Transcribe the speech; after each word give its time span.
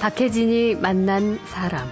박혜진이 0.00 0.76
만난 0.76 1.38
사람. 1.46 1.88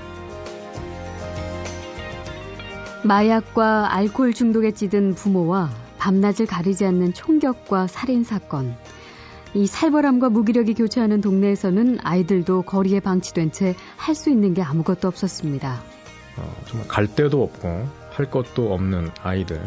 마약과 3.03 3.93
알코올 3.95 4.33
중독에 4.33 4.71
찌든 4.71 5.15
부모와 5.15 5.71
밤낮을 5.99 6.47
가리지 6.47 6.87
않는 6.87 7.15
총격과 7.15 7.89
살인 7.89 8.23
사건. 8.23 8.77
이 9.55 9.67
살벌함과 9.67 10.29
무기력이 10.31 10.75
교차하는 10.75 11.21
동네에서는 11.21 11.99
아이들도 12.03 12.63
거리에 12.63 13.01
방치된 13.01 13.51
채 13.53 13.75
할 13.97 14.15
수 14.15 14.31
있는 14.31 14.55
게 14.55 14.63
아무것도 14.63 15.09
없었습니다. 15.09 15.81
어, 16.37 16.55
정말 16.67 16.89
갈 16.89 17.07
데도 17.09 17.43
없고 17.43 17.89
할 18.11 18.31
것도 18.31 18.73
없는 18.73 19.11
아이들. 19.23 19.61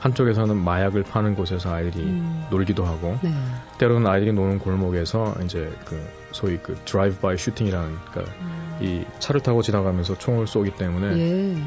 한쪽에서는 0.00 0.56
마약을 0.56 1.02
파는 1.04 1.34
곳에서 1.34 1.72
아이들이 1.72 2.04
음. 2.04 2.46
놀기도 2.50 2.84
하고 2.84 3.18
네. 3.22 3.32
때로는 3.78 4.06
아이들이 4.06 4.32
노는 4.32 4.58
골목에서 4.58 5.34
이제 5.44 5.72
그 5.84 6.00
소위 6.32 6.58
그 6.58 6.74
drive-by 6.84 7.36
shooting이라는 7.36 7.96
그러니까 8.10 8.34
음. 8.40 8.78
이 8.80 9.04
차를 9.18 9.40
타고 9.40 9.62
지나가면서 9.62 10.18
총을 10.18 10.46
쏘기 10.46 10.72
때문에 10.72 11.16
예. 11.18 11.62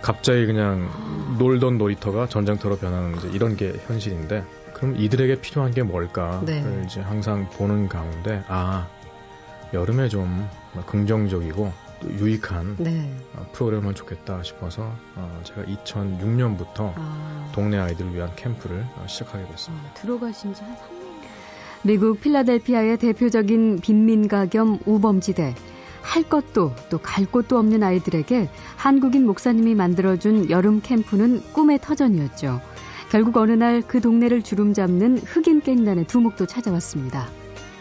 갑자기 0.00 0.46
그냥 0.46 0.88
놀던 1.38 1.78
놀이터가 1.78 2.26
전장터로 2.26 2.76
변하는 2.76 3.16
이제 3.16 3.28
이런 3.32 3.56
게 3.56 3.72
현실인데 3.86 4.44
그럼 4.74 4.96
이들에게 4.96 5.40
필요한 5.40 5.72
게 5.72 5.82
뭘까를 5.82 6.44
네. 6.44 6.82
이제 6.84 7.00
항상 7.00 7.48
보는 7.50 7.88
가운데 7.88 8.42
아 8.48 8.88
여름에 9.72 10.08
좀 10.08 10.48
긍정적이고 10.86 11.64
또 11.64 11.72
유익한 12.10 12.76
네. 12.78 13.10
어, 13.34 13.46
프로그램을 13.52 13.94
좋겠다 13.94 14.42
싶어서 14.42 14.92
어, 15.16 15.40
제가 15.44 15.62
2006년부터 15.62 16.92
아. 16.96 17.50
동네 17.54 17.78
아이들을 17.78 18.14
위한 18.14 18.30
캠프를 18.36 18.84
어, 18.96 19.06
시작하게 19.08 19.46
됐습니다. 19.48 19.88
아, 19.90 19.94
들어가신 19.94 20.54
지 20.54 20.62
한 20.62 20.74
3년. 20.76 21.02
미국 21.84 22.20
필라델피아의 22.20 22.96
대표적인 22.98 23.80
빈민가 23.80 24.46
겸 24.46 24.78
우범지대. 24.86 25.54
할 26.02 26.24
것도 26.24 26.74
또 26.90 26.98
갈 26.98 27.26
곳도 27.26 27.56
없는 27.58 27.82
아이들에게 27.84 28.48
한국인 28.76 29.24
목사님이 29.24 29.76
만들어준 29.76 30.50
여름 30.50 30.80
캠프는 30.80 31.40
꿈의 31.52 31.78
터전이었죠. 31.80 32.60
결국 33.10 33.36
어느 33.36 33.52
날 33.52 33.82
그 33.86 34.00
동네를 34.00 34.42
주름잡는 34.42 35.18
흑인 35.18 35.60
깽단의 35.60 36.06
두목도 36.06 36.46
찾아왔습니다. 36.46 37.28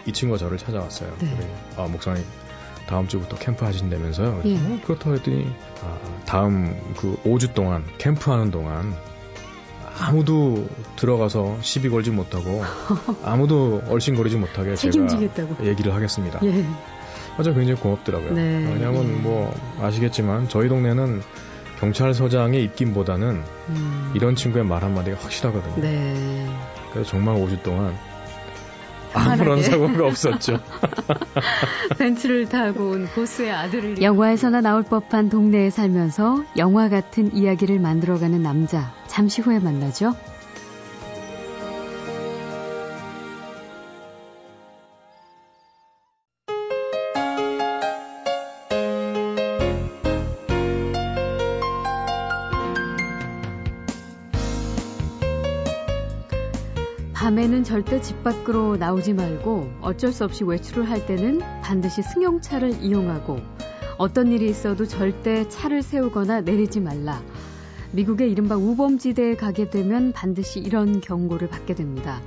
이 0.06 0.12
친구가 0.14 0.38
저를 0.38 0.58
찾아왔어요. 0.58 1.16
네. 1.20 1.56
아, 1.78 1.88
목사님 1.88 2.24
다음 2.88 3.08
주부터 3.08 3.38
캠프 3.38 3.66
하신다면서요. 3.66 4.42
예. 4.46 4.56
어, 4.56 4.80
그렇다고 4.84 5.16
했더니 5.16 5.48
아, 5.84 5.98
다음 6.26 6.76
그 6.98 7.18
5주 7.24 7.54
동안 7.54 7.84
캠프하는 7.98 8.52
동안 8.52 8.94
아무도 10.00 10.68
들어가서 10.96 11.58
시비 11.62 11.90
걸지 11.90 12.12
못하고 12.12 12.64
아무도 13.24 13.82
얼씬거리지 13.88 14.38
못하게 14.38 14.76
책임지겠다고. 14.76 15.58
제가 15.58 15.70
얘기를 15.70 15.94
하겠습니다. 15.94 16.40
예. 16.44 16.66
아주 17.38 17.54
굉장히 17.54 17.80
고맙더라고요. 17.80 18.34
네. 18.34 18.72
왜냐하면 18.74 19.08
예. 19.08 19.22
뭐 19.22 19.54
아시겠지만 19.80 20.50
저희 20.50 20.68
동네는 20.70 21.22
경찰서장의 21.80 22.64
입김보다는 22.64 23.42
음. 23.70 24.12
이런 24.14 24.36
친구의 24.36 24.66
말 24.66 24.84
한마디가 24.84 25.18
확실하거든요. 25.20 25.82
네. 25.82 26.48
그래서 26.94 27.10
정말 27.12 27.36
5주 27.36 27.64
동안 27.64 27.96
아무런 29.14 29.62
사고가 29.62 30.06
없었죠. 30.08 30.60
벤츠를 31.98 32.48
타고 32.50 32.92
온 32.92 33.08
보스의 33.14 33.52
아들을 33.52 34.02
영화에서나 34.02 34.62
나올 34.62 34.84
법한 34.84 35.30
동네에 35.30 35.70
살면서 35.70 36.44
영화 36.58 36.90
같은 36.90 37.36
이야기를 37.36 37.80
만들어가는 37.80 38.42
남자 38.42 38.94
잠시 39.08 39.42
후에 39.42 39.60
만나죠. 39.60 40.14
절대 57.82 58.00
집 58.00 58.24
밖으로 58.24 58.78
나오지 58.78 59.14
말고 59.14 59.72
어쩔 59.82 60.12
수 60.14 60.24
없이 60.24 60.44
외출을 60.44 60.88
할 60.88 61.08
때는 61.08 61.40
반드시 61.64 62.04
승용차를 62.04 62.84
이용하고 62.84 63.40
어떤 63.98 64.32
일이 64.32 64.48
있어도 64.52 64.86
절대 64.86 65.50
차를 65.50 65.82
세우거나 65.82 66.42
내리지 66.42 66.80
말라. 66.80 67.24
미국의 67.92 68.32
이른바 68.32 68.56
우범지대에 68.56 69.36
가게 69.36 69.72
되면 69.72 70.12
반드시 70.12 70.60
이런 70.60 71.02
경고를 71.02 71.50
받게 71.50 71.74
됩니다. 71.74 72.22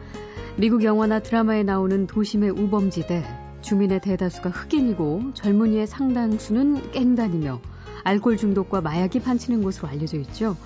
미국 0.57 0.83
영화나 0.83 1.21
드라마에 1.21 1.63
나오는 1.63 2.09
도심의 2.09 2.51
우범지대, 2.51 3.23
주민의 3.61 4.01
대다수가 4.01 4.51
흑인이고 4.51 5.35
젊은이의 5.35 5.87
상당수는 5.87 6.91
깽단이며 6.91 7.61
알코올 8.03 8.39
중독과 8.39 8.81
마약이 8.81 9.21
판치는 9.21 9.63
곳으로 9.63 9.87
알려져 9.87 10.17
있죠. 10.19 10.57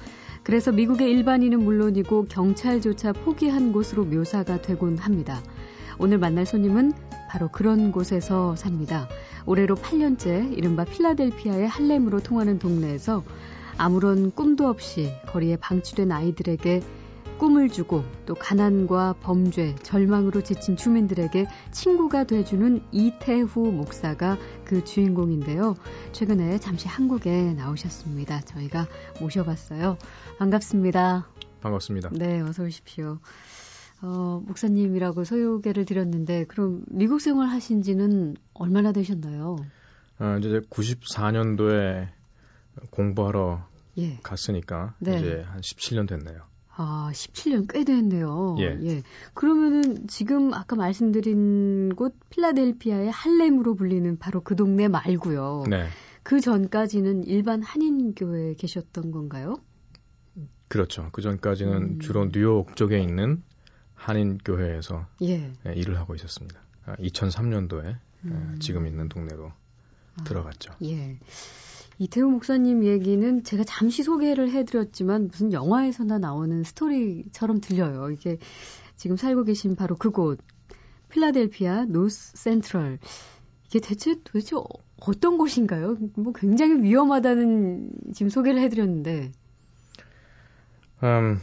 그래서 0.49 0.73
미국의 0.73 1.11
일반인은 1.11 1.63
물론이고 1.63 2.25
경찰조차 2.31 3.13
포기한 3.13 3.71
곳으로 3.71 4.07
묘사가 4.07 4.63
되곤 4.63 4.97
합니다. 4.97 5.43
오늘 5.99 6.17
만날 6.17 6.47
손님은 6.47 6.95
바로 7.29 7.49
그런 7.49 7.93
곳에서 7.93 8.57
삽니다. 8.57 9.11
올해로 9.45 9.75
8년째 9.75 10.57
이른바 10.57 10.87
필라델피아의 10.87 11.69
할렘으로 11.69 12.21
통하는 12.21 12.59
동네에서 12.59 13.25
아무런 13.77 14.31
꿈도 14.31 14.69
없이 14.69 15.13
거리에 15.27 15.57
방치된 15.57 16.11
아이들에게 16.11 16.81
꿈을 17.39 17.69
주고 17.69 18.03
또 18.27 18.35
가난과 18.35 19.15
범죄, 19.21 19.75
절망으로 19.77 20.43
지친 20.43 20.77
주민들에게 20.77 21.47
친구가 21.71 22.25
돼주는 22.25 22.83
이태후 22.91 23.71
목사가 23.71 24.37
그 24.65 24.85
주인공인데요. 24.85 25.77
최근에 26.13 26.59
잠시 26.59 26.89
한국에 26.89 27.55
나오셨습니다. 27.55 28.41
저희가 28.41 28.89
모셔봤어요. 29.21 29.97
반갑습니다. 30.39 31.27
반갑습니다. 31.61 32.11
네, 32.13 32.41
어서 32.41 32.63
오십시오. 32.63 33.19
어, 34.01 34.41
목사님이라고 34.47 35.25
소개를 35.25 35.85
드렸는데 35.85 36.45
그럼 36.45 36.85
미국 36.87 37.21
생활 37.21 37.49
하신 37.49 37.83
지는 37.83 38.37
얼마나 38.55 38.93
되셨나요? 38.93 39.57
아, 40.19 40.39
이제 40.39 40.61
94년도에 40.71 42.09
공부하러 42.91 43.67
예. 43.99 44.19
갔으니까 44.23 44.95
네. 45.01 45.19
이제 45.19 45.45
한 45.49 45.61
17년 45.61 46.09
됐네요. 46.09 46.43
아, 46.77 47.11
17년 47.13 47.67
꽤 47.69 47.83
됐네요. 47.83 48.55
예. 48.61 48.79
예. 48.85 49.03
그러면은 49.35 50.07
지금 50.07 50.55
아까 50.55 50.77
말씀드린 50.77 51.97
곳 51.97 52.15
필라델피아의 52.31 53.11
할렘으로 53.11 53.75
불리는 53.75 54.17
바로 54.21 54.41
그 54.43 54.55
동네 54.55 54.87
말고요. 54.87 55.65
네. 55.69 55.89
그 56.23 56.41
전까지는 56.41 57.25
일반 57.25 57.63
한인교회에 57.63 58.55
계셨던 58.55 59.11
건가요? 59.11 59.57
그렇죠. 60.69 61.09
그 61.13 61.23
전까지는 61.23 61.77
음. 61.77 62.01
주로 62.01 62.29
뉴욕 62.31 62.77
쪽에 62.77 63.01
있는 63.01 63.43
한인 63.95 64.39
교회에서 64.39 65.07
예. 65.23 65.53
예, 65.67 65.73
일을 65.75 65.99
하고 65.99 66.15
있었습니다. 66.15 66.61
2003년도에 66.87 67.85
아, 67.85 67.99
음. 68.25 68.57
지금 68.61 68.87
있는 68.87 69.09
동네로 69.09 69.53
아, 70.17 70.25
들어갔죠. 70.25 70.73
예. 70.85 71.19
이태우 71.99 72.31
목사님 72.31 72.85
얘기는 72.85 73.43
제가 73.43 73.65
잠시 73.65 74.05
소개를 74.05 74.51
해드렸지만 74.51 75.29
무슨 75.29 75.53
영화에서나 75.53 76.19
나오는 76.19 76.63
스토리처럼 76.63 77.61
들려요. 77.61 78.11
이게 78.11 78.39
지금 78.97 79.17
살고 79.17 79.45
계신 79.45 79.75
바로 79.75 79.97
그곳 79.97 80.39
필라델피아 81.09 81.87
노스 81.87 82.37
센트럴 82.37 82.99
이게 83.67 83.81
대체 83.81 84.15
도대체 84.23 84.57
어떤 85.01 85.39
곳인가요? 85.39 85.97
뭐 86.17 86.33
굉장히 86.33 86.83
위험하다는 86.83 87.91
지금 88.15 88.31
소개를 88.31 88.61
해드렸는데. 88.63 89.33
음, 91.03 91.41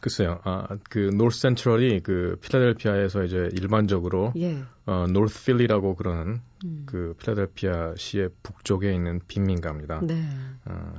글쎄요. 0.00 0.40
아, 0.44 0.68
그 0.90 1.10
노스 1.14 1.40
센트럴이 1.40 2.00
그 2.00 2.38
필라델피아에서 2.42 3.24
이제 3.24 3.48
일반적으로 3.52 4.32
예. 4.36 4.62
어 4.86 5.06
노스 5.06 5.44
필리라고 5.44 5.94
그러는 5.94 6.40
음. 6.64 6.82
그 6.86 7.14
필라델피아 7.18 7.94
시의 7.96 8.30
북쪽에 8.42 8.92
있는 8.92 9.20
빈민가입니다. 9.26 10.00
네. 10.02 10.22
어, 10.66 10.92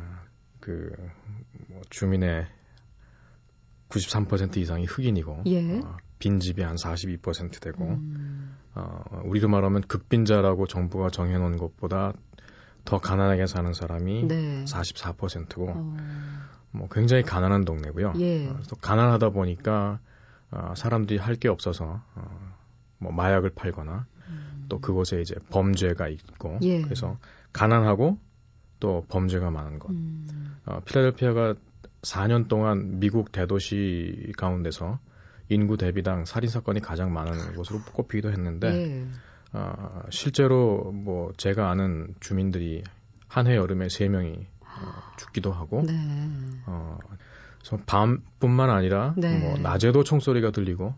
그 0.60 0.92
뭐 1.74 1.82
주민의 1.90 2.48
93% 3.90 4.58
이상이 4.58 4.86
흑인이고 4.86 5.44
예. 5.48 5.80
어, 5.80 5.98
빈집이 6.20 6.62
한 6.62 6.76
42% 6.76 7.60
되고 7.62 7.84
음. 7.86 8.56
어, 8.76 9.22
우리로 9.26 9.50
말하면 9.50 9.82
극빈자라고 9.82 10.68
정부가 10.68 11.10
정해놓은 11.10 11.58
것보다 11.58 12.14
더 12.86 13.00
가난하게 13.00 13.46
사는 13.46 13.72
사람이 13.74 14.28
네. 14.28 14.64
44%고 14.66 15.70
어. 15.70 15.98
뭐 16.74 16.90
굉장히 16.90 17.24
가난한 17.24 17.66
동네고요. 17.66 18.14
예. 18.20 18.48
어, 18.48 18.60
또 18.70 18.76
가난하다 18.76 19.30
보니까 19.30 20.00
어, 20.52 20.74
사람들이 20.76 21.20
할 21.20 21.36
게 21.38 21.48
없어서 21.50 22.02
어, 22.16 22.54
뭐 22.98 23.12
마약을 23.12 23.52
팔거나 23.52 24.06
음. 24.30 24.66
또 24.70 24.80
그곳에 24.80 25.22
이제 25.22 25.36
범죄가 25.50 26.08
있고 26.10 26.58
예. 26.64 26.82
그래서 26.82 27.18
가난하고 27.54 28.18
또 28.80 29.06
범죄가 29.10 29.50
많은 29.52 29.80
것. 29.80 29.90
음. 29.92 30.58
어, 30.66 30.80
필라델피아가 30.86 31.56
4년 32.02 32.48
동안 32.48 33.00
미국 33.00 33.32
대도시 33.32 34.34
가운데서 34.38 35.00
인구 35.50 35.78
대비당 35.78 36.26
살인 36.26 36.50
사건이 36.50 36.80
가장 36.82 37.14
많은 37.14 37.56
곳으로 37.56 37.82
꼽히기도 37.94 38.32
했는데 38.32 38.68
예. 38.68 39.08
어, 39.54 40.02
실제로 40.10 40.92
뭐 40.92 41.32
제가 41.38 41.70
아는 41.70 42.16
주민들이 42.20 42.84
한 43.28 43.48
해 43.48 43.56
여름에 43.56 43.90
세 43.90 44.08
명이 44.10 44.34
어, 44.34 44.53
죽기도 45.18 45.52
하고 45.52 45.84
네. 45.84 45.94
어, 46.66 46.98
밤뿐만 47.86 48.70
아니라 48.70 49.14
네. 49.18 49.38
뭐 49.38 49.58
낮에도 49.58 50.04
총소리가 50.04 50.52
들리고 50.52 50.94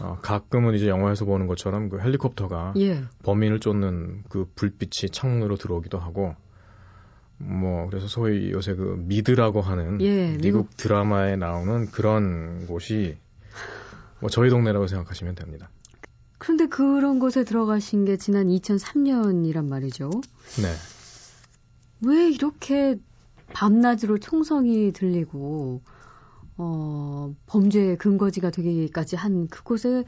어, 0.00 0.18
가끔은 0.22 0.74
이제 0.74 0.88
영화에서 0.88 1.24
보는 1.24 1.46
것처럼 1.46 1.88
그 1.88 2.00
헬리콥터가 2.00 2.74
예. 2.78 3.04
범인을 3.22 3.60
쫓는 3.60 4.24
그 4.28 4.50
불빛이 4.54 5.10
창문으로 5.12 5.56
들어오기도 5.56 5.98
하고 5.98 6.34
뭐 7.36 7.86
그래서 7.88 8.06
소위 8.06 8.50
요새 8.50 8.74
그 8.74 8.96
미드라고 8.98 9.60
하는 9.60 10.00
예, 10.00 10.28
미국, 10.28 10.42
미국 10.42 10.76
드라마에 10.76 11.36
나오는 11.36 11.90
그런 11.90 12.66
곳이 12.66 13.18
뭐 14.20 14.28
저희 14.28 14.50
동네라고 14.50 14.86
생각하시면 14.86 15.34
됩니다. 15.34 15.70
그런데 16.38 16.66
그런 16.66 17.18
곳에 17.18 17.44
들어가신 17.44 18.06
게 18.06 18.16
지난 18.16 18.48
2003년이란 18.48 19.66
말이죠. 19.66 20.10
네. 20.62 20.72
왜 22.06 22.28
이렇게 22.28 22.96
밤낮으로 23.52 24.18
총성이 24.18 24.92
들리고 24.92 25.82
어, 26.56 27.34
범죄의 27.46 27.96
근거지가 27.96 28.50
되기까지 28.50 29.16
한 29.16 29.48
그곳에 29.48 30.04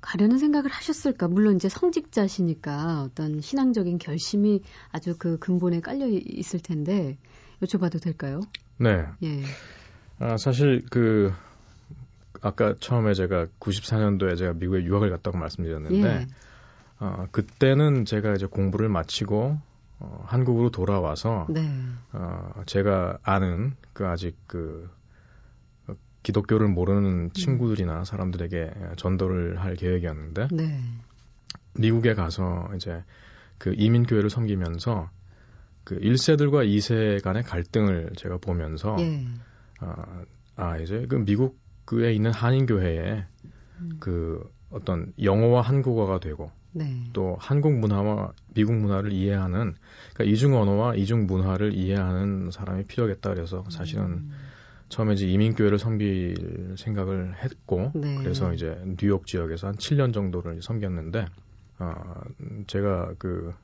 가려는 0.00 0.38
생각을 0.38 0.70
하셨을까? 0.70 1.28
물론 1.28 1.56
이제 1.56 1.68
성직자시니까 1.68 3.02
어떤 3.02 3.40
신앙적인 3.40 3.98
결심이 3.98 4.62
아주 4.92 5.16
그 5.18 5.38
근본에 5.38 5.80
깔려 5.80 6.06
있을 6.06 6.60
텐데 6.60 7.16
여쭤봐도 7.62 8.02
될까요? 8.02 8.40
네. 8.78 9.06
예. 9.22 9.42
아, 10.18 10.36
사실 10.36 10.84
그 10.90 11.32
아까 12.42 12.74
처음에 12.78 13.14
제가 13.14 13.46
94년도에 13.58 14.36
제가 14.36 14.52
미국에 14.52 14.84
유학을 14.84 15.10
갔다고 15.10 15.38
말씀드렸는데 15.38 16.06
예. 16.06 16.26
어, 17.00 17.26
그때는 17.32 18.04
제가 18.04 18.34
이제 18.34 18.46
공부를 18.46 18.88
마치고 18.90 19.58
어, 20.00 20.24
한국으로 20.26 20.70
돌아와서 20.70 21.46
네. 21.48 21.68
어, 22.12 22.62
제가 22.66 23.18
아는 23.22 23.74
그 23.92 24.06
아직 24.06 24.36
그 24.46 24.90
기독교를 26.22 26.68
모르는 26.68 27.24
음. 27.24 27.30
친구들이나 27.30 28.04
사람들에게 28.04 28.72
전도를 28.96 29.60
할 29.60 29.76
계획이었는데 29.76 30.48
네. 30.52 30.80
미국에 31.78 32.14
가서 32.14 32.68
이제 32.76 33.04
그 33.58 33.74
이민교회를 33.76 34.30
섬기면서 34.30 35.10
그 35.84 35.98
1세들과 35.98 36.66
2세 36.66 37.22
간의 37.22 37.42
갈등을 37.42 38.12
제가 38.16 38.38
보면서 38.38 38.96
예. 39.00 39.26
아, 39.80 40.22
아 40.56 40.78
이제 40.78 41.06
그 41.08 41.16
미국에 41.16 42.12
있는 42.12 42.32
한인교회에 42.32 43.26
음. 43.80 43.90
그 44.00 44.42
어떤 44.70 45.12
영어와 45.22 45.60
한국어가 45.60 46.20
되고 46.20 46.50
네. 46.74 47.04
또 47.12 47.36
한국 47.38 47.72
문화와 47.78 48.32
미국 48.54 48.74
문화를 48.74 49.12
이해하는 49.12 49.74
그러니까 50.12 50.24
이중 50.24 50.54
언어와 50.56 50.96
이중 50.96 51.26
문화를 51.26 51.72
이해하는 51.72 52.50
사람이 52.50 52.84
필요하겠다 52.84 53.34
그래서 53.34 53.64
사실은 53.70 54.04
음. 54.04 54.32
처음에 54.88 55.14
이제 55.14 55.26
이민교회를 55.26 55.78
섬길 55.78 56.74
생각을 56.76 57.36
했고 57.42 57.92
네. 57.94 58.16
그래서 58.16 58.52
이제 58.52 58.76
뉴욕 58.98 59.26
지역에서 59.26 59.68
한 59.68 59.76
7년 59.76 60.12
정도를 60.12 60.60
섬겼는데 60.62 61.26
어, 61.78 61.94
제가 62.66 63.14
그 63.18 63.54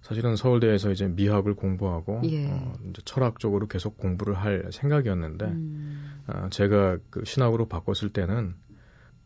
사실은 0.00 0.36
서울대에서 0.36 0.90
이제 0.90 1.08
미학을 1.08 1.54
공부하고 1.54 2.22
예. 2.24 2.46
어, 2.50 2.74
이제 2.90 3.02
철학 3.04 3.38
쪽으로 3.38 3.66
계속 3.66 3.96
공부를 3.96 4.34
할 4.34 4.68
생각이었는데 4.70 5.44
음. 5.46 6.22
어, 6.26 6.48
제가 6.50 6.98
그 7.10 7.24
신학으로 7.24 7.68
바꿨을 7.68 8.12
때는 8.12 8.54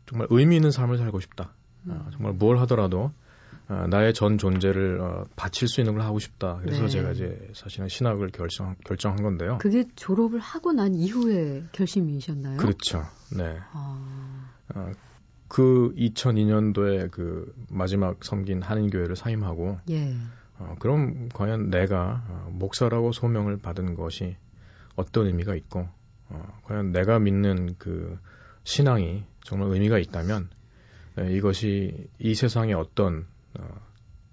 정말 0.05 0.27
의미 0.29 0.55
있는 0.55 0.71
삶을 0.71 0.97
살고 0.97 1.19
싶다. 1.19 1.53
어. 1.87 1.91
어, 1.91 2.09
정말 2.11 2.33
뭘 2.33 2.59
하더라도 2.59 3.11
어, 3.69 3.85
나의 3.87 4.13
전 4.13 4.37
존재를 4.37 4.99
어, 4.99 5.25
바칠 5.35 5.67
수 5.67 5.79
있는 5.81 5.93
걸 5.93 6.03
하고 6.03 6.19
싶다. 6.19 6.59
그래서 6.61 6.83
네. 6.83 6.87
제가 6.87 7.11
이제 7.11 7.49
사실은 7.53 7.87
신학을 7.87 8.31
결정 8.31 8.75
결정한 8.83 9.21
건데요. 9.21 9.59
그게 9.59 9.85
졸업을 9.95 10.39
하고 10.39 10.73
난 10.73 10.95
이후에 10.95 11.63
결심이셨나요? 11.71 12.57
그렇죠. 12.57 13.03
네. 13.37 13.57
아... 13.73 14.51
어, 14.75 14.91
그 15.47 15.93
2002년도에 15.97 17.11
그 17.11 17.53
마지막 17.69 18.23
섬긴 18.23 18.61
한인교회를 18.61 19.15
사임하고 19.15 19.79
예. 19.89 20.15
어, 20.59 20.75
그럼 20.79 21.29
과연 21.33 21.69
내가 21.69 22.23
어, 22.27 22.49
목사라고 22.51 23.11
소명을 23.11 23.57
받은 23.57 23.95
것이 23.95 24.35
어떤 24.95 25.27
의미가 25.27 25.55
있고 25.55 25.87
어, 26.29 26.59
과연 26.63 26.91
내가 26.91 27.19
믿는 27.19 27.75
그 27.77 28.17
신앙이 28.63 29.23
정말 29.43 29.69
의미가 29.69 29.97
있다면 29.97 30.49
네, 30.51 30.58
이것이 31.27 32.09
이 32.19 32.35
세상에 32.35 32.73
어떤 32.73 33.25
어, 33.57 33.67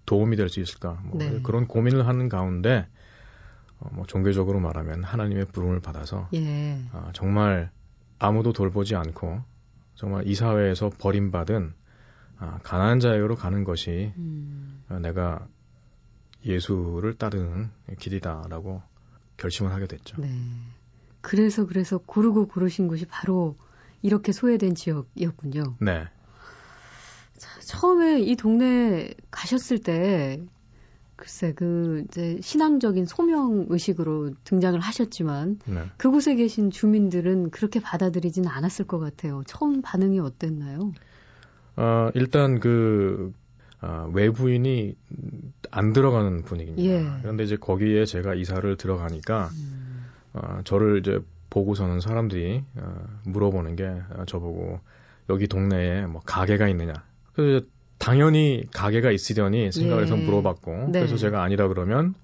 도움이 0.07 0.37
될 0.37 0.49
수 0.49 0.61
있을까 0.61 1.01
뭐 1.05 1.19
네. 1.19 1.41
그런 1.43 1.67
고민을 1.67 2.07
하는 2.07 2.29
가운데 2.29 2.87
어, 3.79 3.91
뭐 3.93 4.07
종교적으로 4.07 4.61
말하면 4.61 5.05
하나님의 5.05 5.47
부름을 5.47 5.81
받아서 5.81 6.29
예. 6.35 6.79
어, 6.93 7.11
정말 7.13 7.71
아무도 8.19 8.53
돌보지 8.53 8.95
않고 8.97 9.43
정말 9.95 10.27
이 10.27 10.35
사회에서 10.35 10.91
버림받은 10.99 11.75
아, 12.39 12.59
가난한 12.63 13.01
자에게로 13.01 13.35
가는 13.35 13.65
것이 13.65 14.13
음. 14.17 14.85
어, 14.89 14.99
내가 14.99 15.47
예수를 16.45 17.15
따르는 17.15 17.71
길이다라고 17.99 18.83
결심을 19.37 19.73
하게 19.73 19.87
됐죠. 19.87 20.21
네. 20.21 20.29
그래서 21.21 21.67
그래서 21.67 21.99
고르고 21.99 22.47
고르신 22.49 22.89
곳이 22.89 23.07
바로 23.07 23.57
이렇게 24.03 24.33
소외된 24.33 24.75
지역이었군요. 24.75 25.77
네. 25.81 26.07
자, 27.39 27.61
처음에 27.61 28.21
이 28.21 28.37
동네 28.37 29.13
가셨을 29.31 29.79
때 29.79 30.41
글쎄 31.17 31.53
그 31.55 32.05
이제 32.07 32.39
신앙적인 32.43 33.07
소명 33.07 33.67
의식으로 33.69 34.35
등장을 34.45 34.79
하셨지만 34.79 35.59
네. 35.65 35.85
그곳에 35.97 36.35
계신 36.35 36.71
주민들은 36.71 37.51
그렇게 37.51 37.81
받아들이지는 37.81 38.49
않았을 38.49 38.87
것 38.87 38.99
같아요. 38.99 39.43
처음 39.47 39.81
반응이 39.81 40.21
어땠나요? 40.21 40.93
어, 41.77 42.11
일단 42.15 42.61
그 42.61 43.33
어, 43.81 44.11
외부인이 44.13 44.95
안 45.71 45.93
들어가는 45.93 46.43
분위기입니다. 46.43 46.89
예. 46.89 47.21
그런데 47.23 47.45
이제 47.45 47.57
거기에 47.57 48.05
제가 48.05 48.35
이사를 48.35 48.77
들어가니까 48.77 49.49
음. 49.53 50.07
어, 50.35 50.61
저를 50.65 50.99
이제 50.99 51.21
보고서는 51.49 52.01
사람들이 52.01 52.63
어, 52.77 53.05
물어보는 53.25 53.77
게 53.77 53.87
어, 53.87 54.25
저보고 54.27 54.81
여기 55.31 55.47
동네에 55.49 56.07
뭐 56.07 56.21
가게가 56.25 56.69
있느냐 56.69 56.93
그래서 57.37 57.65
당연히 57.99 58.65
가게가 58.75 59.11
있으려니 59.11 59.71
생각을 59.73 60.05
해서 60.05 60.19
예. 60.19 60.25
물어봤고 60.25 60.71
네. 60.93 61.01
그래서 61.01 61.17
제가 61.17 61.43
아니라 61.43 61.69
그러면 61.69 62.15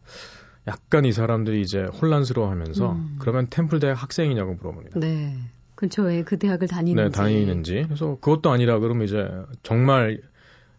약간 0.66 1.04
이 1.04 1.12
사람들이 1.12 1.60
이제 1.60 1.82
혼란스러워하면서 1.82 2.92
음. 2.92 3.16
그러면 3.18 3.46
템플 3.50 3.80
대 3.80 3.88
학 3.88 4.02
학생이냐고 4.02 4.54
물어봅니다. 4.54 5.00
네. 5.00 5.36
근처에 5.74 6.22
그 6.22 6.38
대학을 6.38 6.68
다니는지. 6.68 7.02
네, 7.02 7.08
다니는지. 7.10 7.82
그래서 7.86 8.16
그것도 8.20 8.50
아니라 8.50 8.78
그러면 8.78 9.04
이제 9.04 9.28
정말 9.62 10.20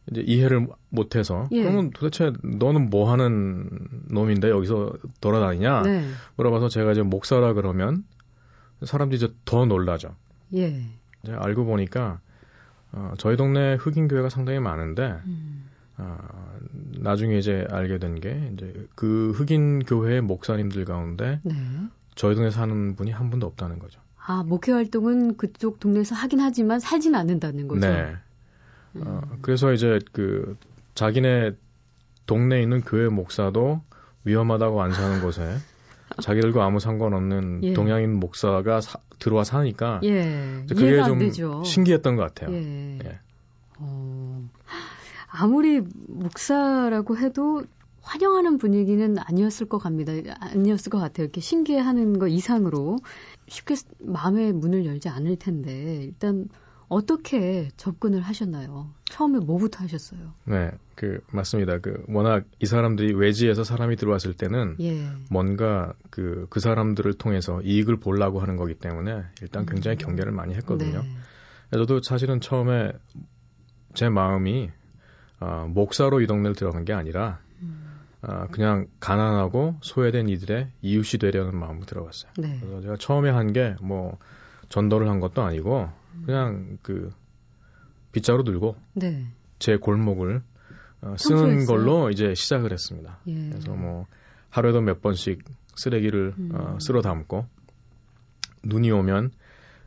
이제 0.09 0.21
이해를 0.21 0.67
못해서 0.89 1.47
예. 1.51 1.63
그러면 1.63 1.91
도대체 1.91 2.31
너는 2.43 2.89
뭐 2.89 3.11
하는 3.11 3.69
놈인데 4.09 4.49
여기서 4.49 4.93
돌아다니냐 5.21 5.81
네. 5.81 6.05
물어봐서 6.37 6.69
제가 6.69 6.91
이제 6.93 7.01
목사라 7.01 7.53
그러면 7.53 8.03
사람들이 8.83 9.17
이제 9.17 9.33
더 9.45 9.65
놀라죠. 9.65 10.15
예. 10.55 10.85
이제 11.23 11.33
알고 11.33 11.65
보니까 11.65 12.19
어, 12.93 13.13
저희 13.17 13.35
동네 13.37 13.75
흑인 13.75 14.07
교회가 14.07 14.29
상당히 14.29 14.59
많은데 14.59 15.19
음. 15.25 15.65
어, 15.97 16.17
나중에 16.99 17.37
이제 17.37 17.67
알게 17.69 17.97
된 17.99 18.15
게 18.19 18.51
이제 18.53 18.87
그 18.95 19.31
흑인 19.35 19.83
교회 19.83 20.21
목사님들 20.21 20.85
가운데 20.85 21.39
네. 21.43 21.53
저희 22.15 22.35
동네 22.35 22.49
사는 22.51 22.95
분이 22.95 23.11
한 23.11 23.29
분도 23.29 23.47
없다는 23.47 23.79
거죠. 23.79 23.99
아 24.25 24.43
목회 24.43 24.71
활동은 24.71 25.35
그쪽 25.37 25.79
동네에서 25.79 26.15
하긴 26.15 26.39
하지만 26.39 26.79
살진 26.79 27.13
않는다는 27.15 27.67
거죠. 27.67 27.81
네. 27.87 28.15
음. 28.95 29.01
어, 29.05 29.21
그래서 29.41 29.73
이제 29.73 29.99
그 30.11 30.55
자기네 30.95 31.51
동네에 32.27 32.61
있는 32.61 32.81
교회 32.81 33.09
목사도 33.09 33.81
위험하다고 34.23 34.81
안 34.81 34.93
사는 34.93 35.21
곳에 35.21 35.57
자기들과 36.21 36.65
아무 36.65 36.79
상관없는 36.79 37.63
예. 37.63 37.73
동양인 37.73 38.19
목사가 38.19 38.81
사, 38.81 38.99
들어와 39.19 39.43
사니까 39.43 40.01
예. 40.03 40.65
그게 40.69 41.03
좀 41.03 41.19
되죠. 41.19 41.63
신기했던 41.63 42.15
것 42.15 42.23
같아요. 42.23 42.55
예. 42.55 42.99
예. 43.03 43.19
어, 43.79 44.49
아무리 45.27 45.81
목사라고 46.07 47.17
해도 47.17 47.63
환영하는 48.01 48.57
분위기는 48.57 49.17
아니었을 49.17 49.67
것 49.67 49.77
같습니다. 49.79 50.13
아니었을 50.39 50.89
것 50.89 50.99
같아요. 50.99 51.25
이렇게 51.25 51.41
신기해하는 51.41 52.19
거 52.19 52.27
이상으로 52.27 52.97
쉽게 53.47 53.75
마음의 53.99 54.53
문을 54.53 54.85
열지 54.85 55.09
않을 55.09 55.37
텐데 55.37 56.03
일단 56.03 56.49
어떻게 56.89 57.69
접근을 57.77 58.21
하셨나요? 58.21 58.89
처음에 59.05 59.39
뭐부터 59.39 59.83
하셨어요? 59.83 60.33
네, 60.45 60.71
그 60.95 61.21
맞습니다. 61.31 61.79
그 61.79 62.03
워낙 62.07 62.45
이 62.59 62.65
사람들이 62.65 63.13
외지에서 63.13 63.63
사람이 63.63 63.95
들어왔을 63.95 64.33
때는 64.33 64.75
예. 64.79 65.07
뭔가 65.29 65.93
그그 66.09 66.47
그 66.49 66.59
사람들을 66.59 67.13
통해서 67.15 67.61
이익을 67.61 67.97
보려고 67.97 68.39
하는 68.39 68.55
거기 68.57 68.75
때문에 68.75 69.23
일단 69.41 69.65
굉장히 69.65 69.97
음. 69.97 69.99
경계를 69.99 70.31
많이 70.31 70.53
했거든요. 70.55 71.01
네. 71.01 71.77
저도 71.77 72.01
사실은 72.03 72.39
처음에 72.39 72.91
제 73.93 74.09
마음이 74.09 74.69
어, 75.39 75.65
목사로 75.69 76.21
이 76.21 76.27
동네를 76.27 76.55
들어간 76.55 76.85
게 76.85 76.93
아니라 76.93 77.39
어, 78.21 78.47
그냥 78.51 78.87
가난하고 78.99 79.77
소외된 79.81 80.29
이들의 80.29 80.69
이웃이 80.81 81.19
되려는 81.19 81.57
마음으로 81.57 81.85
들어갔어요. 81.85 82.31
네. 82.37 82.57
그래서 82.61 82.81
제가 82.81 82.95
처음에 82.97 83.29
한 83.29 83.51
게 83.51 83.75
뭐 83.81 84.17
전도를 84.69 85.09
한 85.09 85.19
것도 85.19 85.41
아니고 85.43 85.89
그냥 86.25 86.77
그 86.81 87.11
빗자루 88.11 88.43
들고 88.43 88.75
네. 88.93 89.27
제 89.59 89.75
골목을 89.77 90.41
어, 91.03 91.15
쓰는 91.17 91.65
걸로 91.65 92.09
이제 92.09 92.33
시작을 92.33 92.71
했습니다. 92.71 93.19
예. 93.27 93.49
그래서 93.49 93.73
뭐 93.73 94.05
하루에도 94.49 94.81
몇 94.81 95.01
번씩 95.01 95.43
쓰레기를 95.75 96.33
음. 96.37 96.49
어, 96.53 96.77
쓸어 96.79 97.01
담고 97.01 97.45
눈이 98.63 98.91
오면 98.91 99.31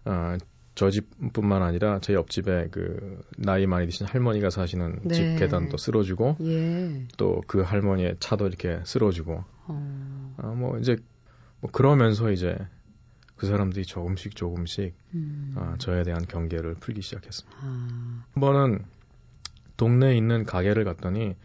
어, 0.04 0.36
저 0.74 0.90
집뿐만 0.90 1.62
아니라 1.62 2.00
제 2.00 2.12
옆집에 2.12 2.68
그 2.70 3.22
나이 3.38 3.66
많이 3.66 3.86
드신 3.86 4.06
할머니가 4.06 4.50
사시는 4.50 5.00
네. 5.04 5.14
집 5.14 5.36
계단도 5.38 5.78
쓸어주고 5.78 6.36
예. 6.42 7.08
또그 7.16 7.62
할머니의 7.62 8.16
차도 8.20 8.46
이렇게 8.46 8.80
쓸어주고 8.84 9.44
어. 9.68 10.34
어, 10.36 10.54
뭐 10.54 10.78
이제 10.78 10.96
뭐 11.60 11.70
그러면서 11.70 12.30
이제 12.30 12.58
그 13.36 13.46
사람들이 13.46 13.86
조금씩 13.86 14.36
조금씩 14.36 14.94
음. 15.14 15.54
어, 15.56 15.74
저에 15.78 16.02
대한 16.02 16.26
경계를 16.26 16.74
풀기 16.74 17.00
시작했습니다. 17.00 17.58
아. 17.62 18.24
한 18.32 18.40
번은 18.40 18.84
동네에 19.76 20.16
있는 20.16 20.44
가게를 20.44 20.84
갔더니 20.84 21.36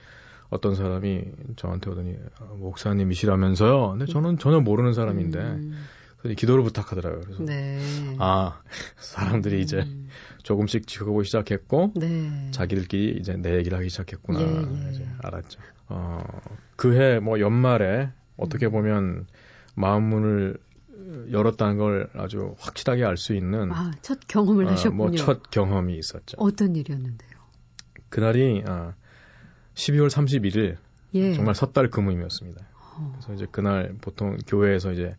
어떤 0.50 0.76
사람이 0.76 1.24
저한테 1.56 1.90
오더니 1.92 2.16
어, 2.40 2.56
목사님이시라면서요. 2.60 3.92
근데 3.92 4.06
저는 4.06 4.38
전혀 4.38 4.60
모르는 4.60 4.94
사람인데 4.94 5.40
음. 5.40 5.86
기도를 6.38 6.64
부탁하더라고요. 6.64 7.22
그래서 7.22 7.44
네. 7.44 7.80
아 8.20 8.62
사람들이 8.98 9.56
음. 9.56 9.62
이제 9.62 9.88
조금씩 10.44 10.86
지켜보기 10.88 11.26
시작했고 11.26 11.94
네. 11.96 12.50
자기들끼리 12.52 13.18
이제 13.20 13.36
내 13.38 13.56
얘기를 13.58 13.78
하기 13.78 13.90
시작했구나 13.90 14.40
예, 14.42 14.46
예. 14.46 14.92
이제 14.92 15.08
알았죠. 15.24 15.60
어, 15.90 16.24
그해 16.76 17.20
뭐 17.20 17.40
연말에 17.40 18.10
어떻게 18.38 18.68
음. 18.68 18.72
보면 18.72 19.28
마음 19.76 20.04
문을 20.04 20.58
열었다는 21.32 21.78
걸 21.78 22.10
아주 22.14 22.56
확실하게 22.60 23.04
알 23.04 23.18
수 23.18 23.34
있는 23.34 23.72
아, 23.72 23.92
첫 24.02 24.20
경험을 24.28 24.66
어, 24.66 24.72
하셨군요. 24.72 24.96
뭐 24.98 25.12
첫 25.16 25.50
경험이 25.50 25.98
있었죠. 25.98 26.36
어떤 26.38 26.76
일이었는데요? 26.76 27.31
그날이 28.12 28.64
어, 28.68 28.94
12월 29.74 30.10
31일 30.10 30.78
예. 31.16 31.34
정말 31.34 31.56
섣달 31.56 31.90
금음이었습니다. 31.90 32.62
어. 32.76 33.12
그래서 33.14 33.34
이제 33.34 33.48
그날 33.52 33.96
보통 34.02 34.38
교회에서 34.46 34.92
이제 34.92 35.16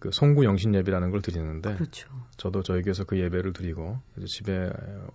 그 0.00 0.10
송구 0.10 0.44
영신 0.44 0.74
예배라는 0.74 1.10
걸 1.10 1.20
드리는데 1.22 1.74
그렇죠. 1.74 2.08
저도 2.36 2.62
저희 2.62 2.82
교회에서 2.82 3.04
그 3.04 3.18
예배를 3.18 3.52
드리고 3.52 3.98
이제 4.16 4.26
집에 4.26 4.70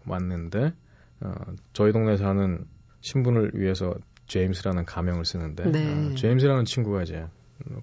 왔는데 0.05 0.73
어, 1.21 1.33
저희 1.73 1.91
동네 1.91 2.15
사는 2.17 2.65
신분을 3.01 3.51
위해서 3.55 3.95
제임스라는 4.27 4.85
가명을 4.85 5.25
쓰는데 5.25 5.71
네. 5.71 6.11
어, 6.11 6.15
제임스라는 6.15 6.65
친구가 6.65 7.01
이제 7.03 7.27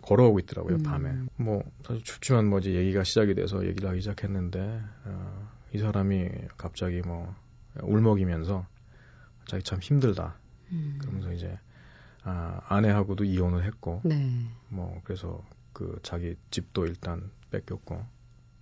걸어오고 0.02 0.38
있더라고요 0.40 0.76
음. 0.76 0.82
밤에 0.82 1.12
뭐 1.37 1.62
사실 1.84 2.04
춥지만 2.04 2.49
뭐지 2.49 2.75
얘기가 2.75 3.02
시작이 3.04 3.34
돼서 3.34 3.66
얘기를 3.66 3.88
하기 3.88 4.00
시작했는데 4.00 4.80
어, 5.04 5.49
이 5.72 5.78
사람이 5.78 6.28
갑자기 6.56 7.00
뭐 7.00 7.34
울먹이면서 7.82 8.66
자기 9.46 9.62
참 9.62 9.78
힘들다 9.80 10.37
음. 10.70 10.99
그러면서 11.00 11.32
이제 11.32 11.58
아, 12.25 12.61
아내하고도 12.68 13.25
이혼을 13.25 13.64
했고 13.64 14.00
네. 14.04 14.46
뭐 14.68 15.00
그래서 15.04 15.44
그 15.72 15.99
자기 16.02 16.37
집도 16.50 16.87
일단 16.87 17.30
뺏겼고 17.50 18.04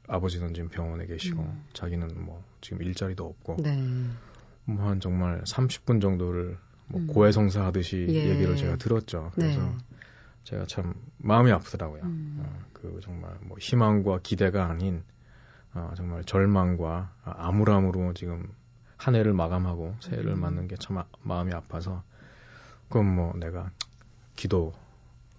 아버지는 0.09 0.55
지금 0.55 0.69
병원에 0.69 1.07
계시고 1.07 1.43
음. 1.43 1.65
자기는 1.73 2.25
뭐 2.25 2.43
지금 2.61 2.83
일자리도 2.83 3.25
없고 3.25 3.59
네. 3.63 3.77
뭐 4.65 4.87
한 4.87 5.01
정말 5.01 5.43
30분 5.43 6.01
정도를 6.01 6.59
뭐 6.87 7.01
음. 7.01 7.07
고해성사 7.07 7.65
하듯이 7.65 8.07
예. 8.09 8.31
얘기를 8.31 8.57
제가 8.57 8.77
들었죠. 8.77 9.31
그래서 9.35 9.61
네. 9.61 9.77
제가 10.45 10.67
참 10.67 10.95
마음이 11.19 11.51
아프더라고요. 11.53 12.03
음. 12.03 12.39
어, 12.41 12.65
그 12.73 13.01
정말 13.03 13.37
뭐 13.43 13.57
희망과 13.59 14.21
기대가 14.23 14.69
아닌 14.69 15.03
어, 15.75 15.93
정말 15.97 16.25
절망과 16.25 17.15
암울함으로 17.23 18.15
지금 18.15 18.49
한 19.01 19.15
해를 19.15 19.33
마감하고 19.33 19.97
새해를 20.01 20.33
음. 20.33 20.41
맞는 20.41 20.69
게 20.69 20.77
참 20.77 21.03
마음이 21.23 21.53
아파서 21.55 22.03
그럼 22.89 23.15
뭐 23.15 23.33
내가 23.37 23.71
기도 24.37 24.73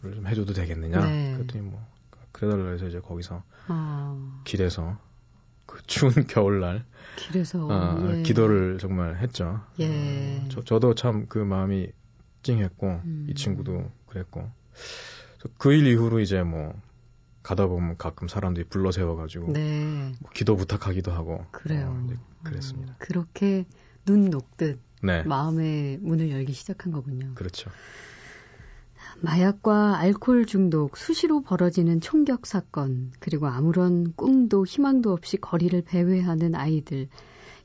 좀 0.02 0.26
해줘도 0.28 0.54
되겠느냐? 0.54 1.06
네. 1.06 1.34
그랬더니 1.36 1.64
뭐 1.66 1.86
그래달라 2.32 2.72
해서 2.72 2.88
이제 2.88 3.00
거기서 3.00 3.44
아. 3.68 4.42
길에서 4.46 4.98
그 5.68 5.80
추운 5.86 6.12
겨울날 6.28 6.86
길에서 7.18 7.68
아, 7.70 8.16
예. 8.18 8.24
기도를 8.24 8.78
정말 8.80 9.18
했죠. 9.18 9.62
예. 9.80 10.40
어, 10.44 10.48
저, 10.50 10.64
저도 10.64 10.96
참 10.96 11.28
그 11.30 11.38
마음이 11.38 11.88
찡했고 12.44 12.88
음. 13.06 13.28
이 13.30 13.36
친구도 13.36 13.92
그랬고 14.08 14.50
그 15.60 15.72
일 15.72 15.86
이후로 15.88 16.20
이제 16.20 16.42
뭐 16.44 16.74
가다 17.44 17.68
보면 17.68 17.98
가끔 17.98 18.28
사람들이 18.28 18.68
불러 18.68 18.92
세워가지고 18.92 19.54
네. 19.54 20.14
뭐 20.20 20.30
기도 20.34 20.56
부탁하기도 20.56 21.12
하고 21.12 21.46
그래요. 21.52 21.88
어, 21.90 22.44
그랬습니다. 22.44 22.94
음, 22.94 22.96
그렇게 23.00 23.66
눈 24.06 24.30
녹듯 24.30 24.80
네. 25.04 25.24
마음의 25.24 26.00
문을 26.02 26.32
열기 26.32 26.54
시작한 26.54 26.92
거군요. 26.92 27.34
그렇죠. 27.36 27.72
마약과 29.20 30.00
알코올 30.00 30.46
중독, 30.46 30.98
수시로 30.98 31.42
벌어지는 31.42 32.02
총격 32.02 32.46
사건, 32.46 33.12
그리고 33.20 33.48
아무런 33.48 34.14
꿈도 34.16 34.66
희망도 34.66 35.12
없이 35.12 35.38
거리를 35.38 35.80
배회하는 35.84 36.56
아이들, 36.56 37.08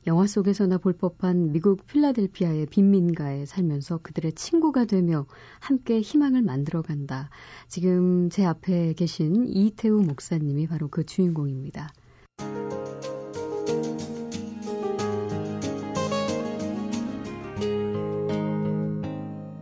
영화 0.07 0.25
속에서나 0.25 0.77
볼 0.77 0.93
법한 0.93 1.51
미국 1.51 1.85
필라델피아의 1.85 2.67
빈민가에 2.67 3.45
살면서 3.45 3.97
그들의 3.97 4.33
친구가 4.33 4.85
되며 4.85 5.25
함께 5.59 5.99
희망을 5.99 6.41
만들어 6.43 6.81
간다. 6.81 7.29
지금 7.67 8.29
제 8.29 8.45
앞에 8.45 8.93
계신 8.93 9.45
이태우 9.49 10.01
목사님이 10.01 10.67
바로 10.67 10.87
그 10.87 11.05
주인공입니다. 11.05 11.91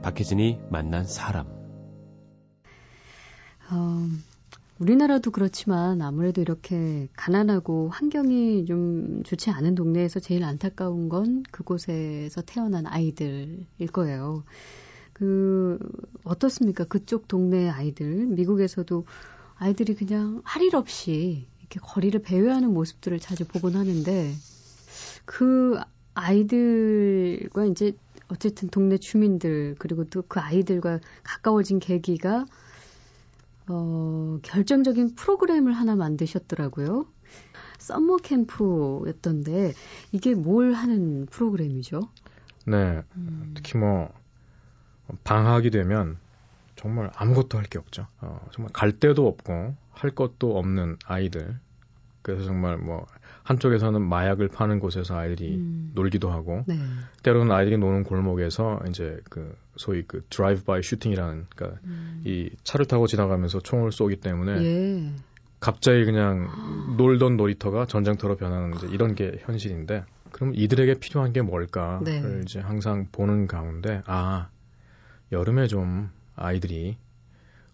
박혜진이 0.04 0.60
만난 0.70 1.04
사람 1.06 1.48
어, 3.72 4.08
우리나라도 4.78 5.32
그렇지만 5.32 6.02
아무래도 6.02 6.42
이렇게 6.42 7.08
가난하고 7.16 7.90
환경이 7.90 8.66
좀 8.66 9.24
좋지 9.24 9.50
않은 9.50 9.74
동네에서 9.76 10.20
제일 10.20 10.44
안타까운 10.44 11.08
건 11.08 11.44
그곳에서 11.52 12.42
태어난 12.42 12.86
아이들일 12.86 13.88
거예요. 13.94 14.44
그, 15.14 15.80
어떻습니까? 16.26 16.84
그쪽 16.86 17.28
동네 17.30 17.70
아이들, 17.70 18.26
미국에서도 18.28 19.06
아이들이 19.56 19.96
그냥 19.96 20.42
할 20.44 20.62
일 20.64 20.76
없이 20.76 21.48
이렇게 21.60 21.80
거리를 21.82 22.22
배회하는 22.22 22.74
모습들을 22.74 23.20
자주 23.20 23.46
보곤 23.48 23.76
하는데, 23.76 24.34
그 25.26 25.80
아이들과 26.14 27.66
이제 27.66 27.94
어쨌든 28.28 28.70
동네 28.70 28.98
주민들, 28.98 29.76
그리고 29.80 30.04
또 30.06 30.24
그 30.28 30.40
아이들과 30.42 31.00
가까워진 31.24 31.80
계기가 31.80 32.46
어, 33.68 34.40
결정적인 34.44 35.16
프로그램을 35.16 35.74
하나 35.74 35.96
만드셨더라고요. 35.96 37.08
썸머 37.80 38.18
캠프였던데 38.18 39.74
이게 40.12 40.36
뭘 40.36 40.74
하는 40.74 41.26
프로그램이죠? 41.28 42.02
네, 42.68 43.02
음. 43.16 43.52
특히 43.56 43.78
뭐 43.78 44.12
방학이 45.24 45.70
되면 45.72 46.18
정말 46.76 47.12
아무것도 47.16 47.58
할 47.58 47.66
게 47.66 47.80
없죠. 47.80 48.08
어, 48.22 48.40
정말 48.52 48.72
갈 48.74 48.92
데도 49.00 49.28
없고 49.28 49.76
할 49.92 50.12
것도 50.12 50.58
없는 50.58 50.98
아이들. 51.06 51.60
그래서 52.26 52.46
정말 52.46 52.78
뭐 52.78 53.06
한쪽에서는 53.44 54.02
마약을 54.02 54.48
파는 54.48 54.80
곳에서 54.80 55.16
아이들이 55.16 55.58
음. 55.58 55.92
놀기도 55.94 56.32
하고 56.32 56.64
네. 56.66 56.76
때로는 57.22 57.52
아이들이 57.52 57.78
노는 57.78 58.04
골목에서 58.04 58.80
이제 58.90 59.20
그 59.30 59.56
소위 59.76 60.04
그 60.08 60.26
drive-by 60.32 60.82
shooting이라는 60.82 61.46
그러니까 61.56 61.80
음. 61.84 62.24
이 62.26 62.50
차를 62.64 62.88
타고 62.88 63.06
지나가면서 63.06 63.60
총을 63.60 63.92
쏘기 63.92 64.16
때문에 64.16 64.52
예. 64.64 65.12
갑자기 65.60 66.04
그냥 66.06 66.96
놀던 66.98 67.38
놀이터가 67.38 67.86
전장터로 67.86 68.38
변하는 68.38 68.76
이제 68.76 68.88
이런 68.92 69.14
게 69.14 69.40
현실인데 69.42 70.04
그럼 70.32 70.54
이들에게 70.56 70.96
필요한 70.96 71.32
게 71.32 71.44
뭘까를 71.44 72.04
네. 72.04 72.42
이제 72.44 72.60
항상 72.60 73.08
보는 73.12 73.46
가운데 73.46 74.02
아 74.08 74.50
여름에 75.32 75.68
좀 75.68 76.10
아이들이 76.36 76.98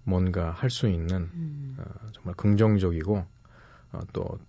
뭔가 0.04 0.52
할 0.52 0.70
수 0.70 0.90
있는 0.90 1.30
음. 1.34 1.78
어, 1.80 1.84
정말 2.12 2.36
긍정적이고 2.36 3.16
어, 3.16 3.28
또 4.14 4.40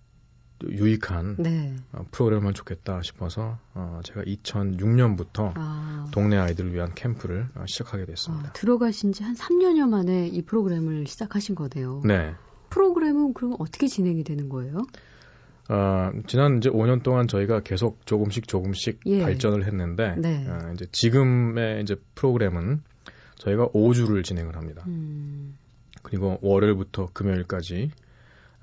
유익한 0.69 1.35
네. 1.39 1.75
어, 1.91 2.05
프로그램을 2.11 2.53
좋겠다 2.53 3.01
싶어서 3.01 3.57
어, 3.73 3.99
제가 4.03 4.21
2006년부터 4.21 5.51
아. 5.55 6.07
동네 6.11 6.37
아이들을 6.37 6.73
위한 6.73 6.93
캠프를 6.95 7.47
어, 7.55 7.65
시작하게 7.67 8.05
됐습니다. 8.05 8.49
아, 8.49 8.53
들어가신 8.53 9.11
지 9.11 9.23
한 9.23 9.35
3년여 9.35 9.89
만에 9.89 10.27
이 10.27 10.41
프로그램을 10.43 11.05
시작하신 11.07 11.55
거네요. 11.55 12.01
네. 12.05 12.33
프로그램은 12.69 13.33
그럼 13.33 13.55
어떻게 13.59 13.87
진행이 13.87 14.23
되는 14.23 14.49
거예요? 14.49 14.77
어, 15.69 16.11
지난 16.27 16.57
이제 16.57 16.69
5년 16.69 17.03
동안 17.03 17.27
저희가 17.27 17.61
계속 17.61 18.05
조금씩 18.05 18.47
조금씩 18.47 18.99
예. 19.05 19.21
발전을 19.21 19.65
했는데 19.65 20.15
네. 20.17 20.45
어, 20.47 20.71
이제 20.73 20.85
지금의 20.91 21.81
이제 21.83 21.95
프로그램은 22.15 22.81
저희가 23.37 23.67
5주를 23.69 24.23
진행을 24.23 24.55
합니다. 24.55 24.83
음. 24.87 25.57
그리고 26.01 26.37
월요일부터 26.41 27.09
금요일까지 27.13 27.91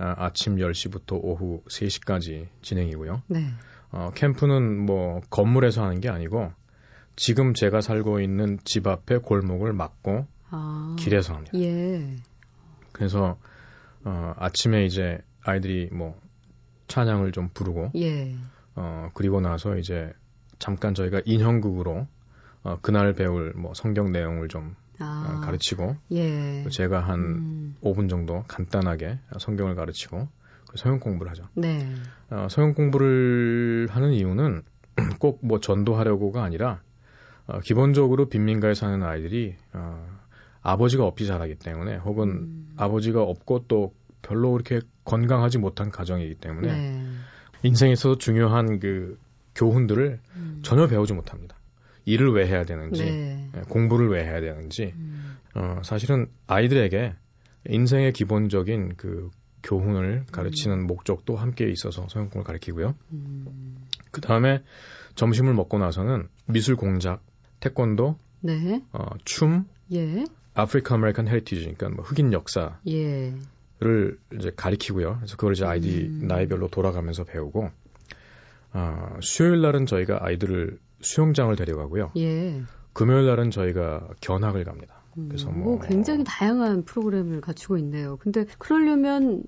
아, 0.01 0.15
아침 0.17 0.57
10시부터 0.57 1.21
오후 1.23 1.63
3시까지 1.69 2.47
진행이고요. 2.63 3.23
네. 3.27 3.51
어, 3.93 4.11
캠프는 4.15 4.87
뭐 4.87 5.21
건물에서 5.29 5.85
하는 5.85 6.01
게 6.01 6.09
아니고 6.09 6.53
지금 7.17 7.53
제가 7.53 7.83
살고 7.83 8.21
있는 8.21 8.59
집 8.65 8.87
앞에 8.87 9.19
골목을 9.19 9.75
막고 9.75 10.27
아. 10.49 10.97
길에서 10.99 11.35
합니다. 11.35 11.53
예. 11.59 12.17
그래서 12.93 13.39
어, 14.03 14.33
아침에 14.39 14.87
이제 14.87 15.19
아이들이 15.43 15.91
뭐 15.93 16.19
찬양을 16.89 17.33
좀 17.33 17.51
부르고 17.53 17.93
예. 17.97 18.35
어, 18.77 19.11
그리고 19.13 19.43
나서 19.43 19.77
이제 19.77 20.11
잠깐 20.59 20.95
저희가 20.95 21.21
인형극으로 21.27 22.07
어, 22.63 22.79
그날 22.81 23.13
배울 23.13 23.53
뭐 23.55 23.75
성경 23.75 24.13
내용을 24.13 24.49
좀 24.49 24.75
아, 25.01 25.37
어, 25.39 25.41
가르치고 25.41 25.97
예. 26.13 26.65
제가 26.71 27.01
한 27.01 27.21
음. 27.21 27.77
5분 27.83 28.09
정도 28.09 28.45
간단하게 28.47 29.19
성경을 29.39 29.75
가르치고 29.75 30.29
그 30.69 30.77
성경 30.77 31.01
공부를 31.01 31.31
하죠. 31.33 31.49
네. 31.55 31.87
어, 32.31 32.47
성경 32.51 32.75
공부를 32.75 33.89
하는 33.91 34.13
이유는 34.13 34.63
꼭 35.19 35.41
뭐 35.43 35.61
전도하려고가 35.61 36.45
아니라 36.45 36.81
어, 37.47 37.61
기본적으로 37.61 38.29
빈민가에 38.29 38.75
사는 38.75 39.03
아이들이 39.03 39.57
어, 39.73 40.07
아버지가 40.63 41.05
없이 41.05 41.27
자라기 41.27 41.57
때문에 41.57 41.97
혹은 41.97 42.29
음. 42.29 42.75
아버지가 42.77 43.23
없고 43.23 43.65
또 43.67 43.95
별로 44.23 44.53
그렇게 44.53 44.81
건강하지 45.05 45.59
못한 45.59 45.91
가정이기 45.91 46.35
때문에 46.37 46.69
네. 46.69 47.05
인생에서 47.63 48.19
중요한 48.19 48.79
그 48.79 49.19
교훈들을 49.55 50.21
음. 50.37 50.61
전혀 50.63 50.87
배우지 50.87 51.15
못합니다. 51.15 51.57
일을 52.05 52.33
왜 52.33 52.47
해야 52.47 52.65
되는지, 52.65 53.05
네. 53.05 53.51
예, 53.57 53.61
공부를 53.69 54.09
왜 54.09 54.25
해야 54.25 54.41
되는지, 54.41 54.95
음. 54.97 55.37
어, 55.55 55.81
사실은 55.85 56.27
아이들에게 56.47 57.15
인생의 57.69 58.13
기본적인 58.13 58.95
그 58.97 59.31
교훈을 59.63 60.25
가르치는 60.33 60.81
음. 60.81 60.87
목적도 60.87 61.37
함께 61.37 61.69
있어서 61.71 62.07
서영공을 62.09 62.45
가르치고요. 62.45 62.95
음. 63.13 63.77
그 64.11 64.21
다음에 64.21 64.63
점심을 65.15 65.55
먹고 65.55 65.79
나서는 65.79 66.29
미술 66.47 66.77
공작, 66.77 67.23
태권도, 67.61 68.19
네. 68.41 68.83
어, 68.93 69.05
춤, 69.25 69.67
예. 69.93 70.25
African 70.55 70.95
American 70.95 71.29
heritage, 71.29 71.75
그러니까 71.77 71.91
뭐 71.91 72.05
흑인 72.05 72.33
역사를 72.33 72.73
예. 72.89 73.35
이제 74.35 74.53
가리키고요. 74.55 75.17
그래서 75.17 75.37
그걸 75.37 75.53
이제 75.53 75.65
아이들 75.65 76.07
음. 76.07 76.27
나이별로 76.27 76.69
돌아가면서 76.69 77.25
배우고, 77.25 77.71
어, 78.73 79.17
수요일 79.21 79.61
날은 79.61 79.87
저희가 79.87 80.19
아이들을 80.23 80.79
수영장을 81.01 81.55
데려가고요. 81.57 82.13
예. 82.17 82.63
금요일 82.93 83.27
날은 83.27 83.51
저희가 83.51 84.09
견학을 84.21 84.65
갑니다. 84.65 85.01
그래서 85.15 85.49
음, 85.51 85.61
뭐, 85.61 85.77
뭐 85.77 85.81
굉장히 85.81 86.25
다양한 86.25 86.85
프로그램을 86.85 87.41
갖추고 87.41 87.79
있네요. 87.79 88.17
근데 88.17 88.47
그러려면 88.59 89.43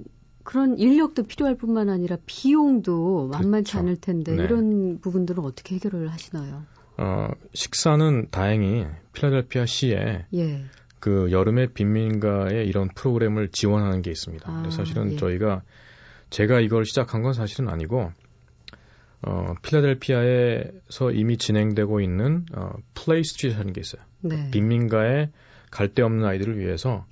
그런 0.44 0.76
인력도 0.76 1.24
필요할 1.24 1.56
뿐만 1.56 1.88
아니라 1.88 2.16
비용도 2.26 3.28
만만치 3.28 3.72
그렇죠. 3.72 3.78
않을 3.78 3.96
텐데 3.96 4.34
네. 4.34 4.42
이런 4.42 5.00
부분들은 5.00 5.44
어떻게 5.44 5.76
해결을 5.76 6.10
하시나요? 6.10 6.64
어, 6.98 7.28
식사는 7.54 8.28
다행히 8.30 8.86
필라델피아 9.12 9.66
시에 9.66 10.26
예. 10.34 10.64
그 10.98 11.30
여름의 11.30 11.74
빈민가에 11.74 12.64
이런 12.64 12.88
프로그램을 12.94 13.48
지원하는 13.48 14.02
게 14.02 14.10
있습니다. 14.10 14.50
아, 14.50 14.70
사실은 14.70 15.12
예. 15.12 15.16
저희가 15.16 15.62
제가 16.30 16.60
이걸 16.60 16.84
시작한 16.84 17.22
건 17.22 17.32
사실은 17.34 17.68
아니고 17.68 18.12
어, 19.22 19.54
필라델피아에서 19.62 21.12
이미 21.12 21.36
진행되고 21.36 22.00
있는 22.00 22.44
어, 22.54 22.72
play 22.94 23.22
street라는 23.22 23.72
게 23.72 23.80
있어요. 23.80 24.02
네. 24.20 24.50
빈민가에 24.50 25.30
갈 25.70 25.94
데 25.94 26.02
없는 26.02 26.24
아이들을 26.24 26.58
위해서 26.58 27.06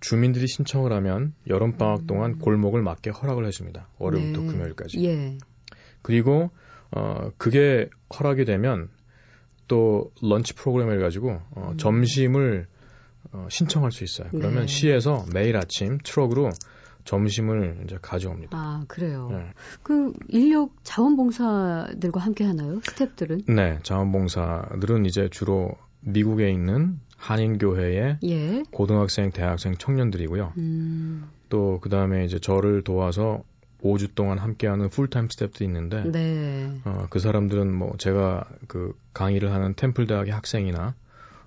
주민들이 0.00 0.46
신청을 0.46 0.92
하면 0.92 1.34
여름 1.48 1.76
방학 1.76 2.02
음. 2.02 2.06
동안 2.06 2.38
골목을 2.38 2.82
막게 2.82 3.10
허락을 3.10 3.46
해줍니다. 3.46 3.88
월요일부터 3.98 4.40
네. 4.42 4.46
금요일까지. 4.46 5.04
예. 5.04 5.38
그리고 6.02 6.50
어, 6.92 7.30
그게 7.36 7.88
허락이 8.16 8.44
되면 8.44 8.88
또 9.68 10.12
런치 10.22 10.54
프로그램을 10.54 11.00
가지고 11.00 11.40
어, 11.50 11.70
음. 11.72 11.78
점심을 11.78 12.66
어, 13.32 13.48
신청할 13.50 13.90
수 13.90 14.04
있어요. 14.04 14.28
그러면 14.30 14.62
네. 14.62 14.66
시에서 14.66 15.26
매일 15.34 15.56
아침 15.56 15.98
트럭으로 16.04 16.50
점심을 17.06 17.82
이제 17.84 17.98
가져옵니다. 18.02 18.58
아, 18.58 18.84
그래요. 18.88 19.28
네. 19.30 19.46
그 19.82 20.12
인력 20.28 20.72
자원봉사들과 20.82 22.20
함께 22.20 22.44
하나요? 22.44 22.80
스탭들은? 22.80 23.50
네, 23.50 23.78
자원봉사들은 23.82 25.06
이제 25.06 25.28
주로 25.30 25.70
미국에 26.00 26.50
있는 26.50 27.00
한인교회의 27.16 28.18
예. 28.24 28.62
고등학생, 28.70 29.30
대학생 29.30 29.74
청년들이고요. 29.76 30.52
음. 30.58 31.30
또 31.48 31.80
그다음에 31.80 32.24
이제 32.24 32.38
저를 32.38 32.82
도와서 32.82 33.42
5주 33.82 34.14
동안 34.14 34.38
함께하는 34.38 34.88
풀타임 34.88 35.28
스태프도 35.30 35.64
있는데 35.64 36.02
네. 36.10 36.80
어, 36.84 37.06
그 37.08 37.18
사람들은 37.18 37.72
뭐 37.72 37.94
제가 37.98 38.44
그 38.66 38.96
강의를 39.14 39.52
하는 39.52 39.74
템플 39.74 40.06
대학의 40.06 40.32
학생이나 40.32 40.94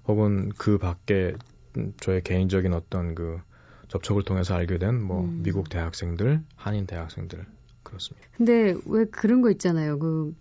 혹은 0.07 0.49
그 0.57 0.77
밖에 0.77 1.35
저의 1.99 2.23
개인적인 2.23 2.73
어떤 2.73 3.13
그 3.13 3.39
접촉을 3.89 4.23
통해서 4.23 4.55
알게 4.55 4.77
된뭐 4.77 5.25
음. 5.25 5.39
미국 5.43 5.69
대학생들, 5.69 6.41
한인 6.55 6.85
대학생들 6.85 7.45
그렇습니다. 7.83 8.27
근데 8.37 8.75
왜 8.85 9.05
그런 9.05 9.41
거 9.41 9.51
있잖아요. 9.51 9.99
그 9.99 10.33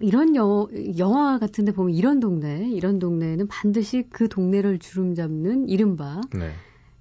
이런 0.00 0.36
여, 0.36 0.68
영화 0.98 1.38
같은 1.38 1.64
데 1.64 1.72
보면 1.72 1.94
이런 1.94 2.20
동네, 2.20 2.68
이런 2.70 2.98
동네에는 2.98 3.48
반드시 3.48 4.04
그 4.10 4.28
동네를 4.28 4.78
주름 4.78 5.14
잡는 5.14 5.68
이른바 5.68 6.20
네. 6.32 6.52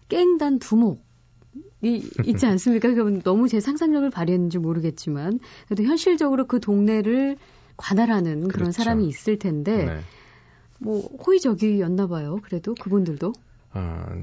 깽단 0.08 0.60
두목 0.60 1.04
이 1.82 2.04
있지 2.26 2.46
않습니까? 2.48 2.90
그건 2.90 3.22
너무 3.22 3.48
제 3.48 3.60
상상력을 3.60 4.10
발휘했는지 4.10 4.58
모르겠지만 4.58 5.40
그래도 5.68 5.84
현실적으로 5.84 6.48
그 6.48 6.60
동네를 6.60 7.38
관할하는 7.78 8.42
그렇죠. 8.42 8.52
그런 8.52 8.72
사람이 8.72 9.08
있을 9.08 9.40
텐데 9.40 9.86
네. 9.86 10.00
뭐 10.80 11.02
호의적이었나 11.26 12.08
봐요. 12.08 12.40
그래도 12.44 12.74
그분들도 12.76 13.34
아, 13.72 14.16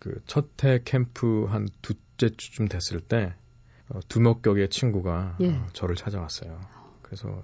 그 0.00 0.20
첫 0.26 0.66
해 0.66 0.80
캠프 0.84 1.46
한 1.48 1.68
두째 1.82 2.30
주쯤 2.36 2.68
됐을 2.68 3.00
때 3.00 3.34
어, 3.88 3.98
두목격의 4.08 4.68
친구가 4.70 5.36
예. 5.40 5.50
어, 5.50 5.66
저를 5.72 5.96
찾아왔어요. 5.96 6.60
그래서 7.02 7.42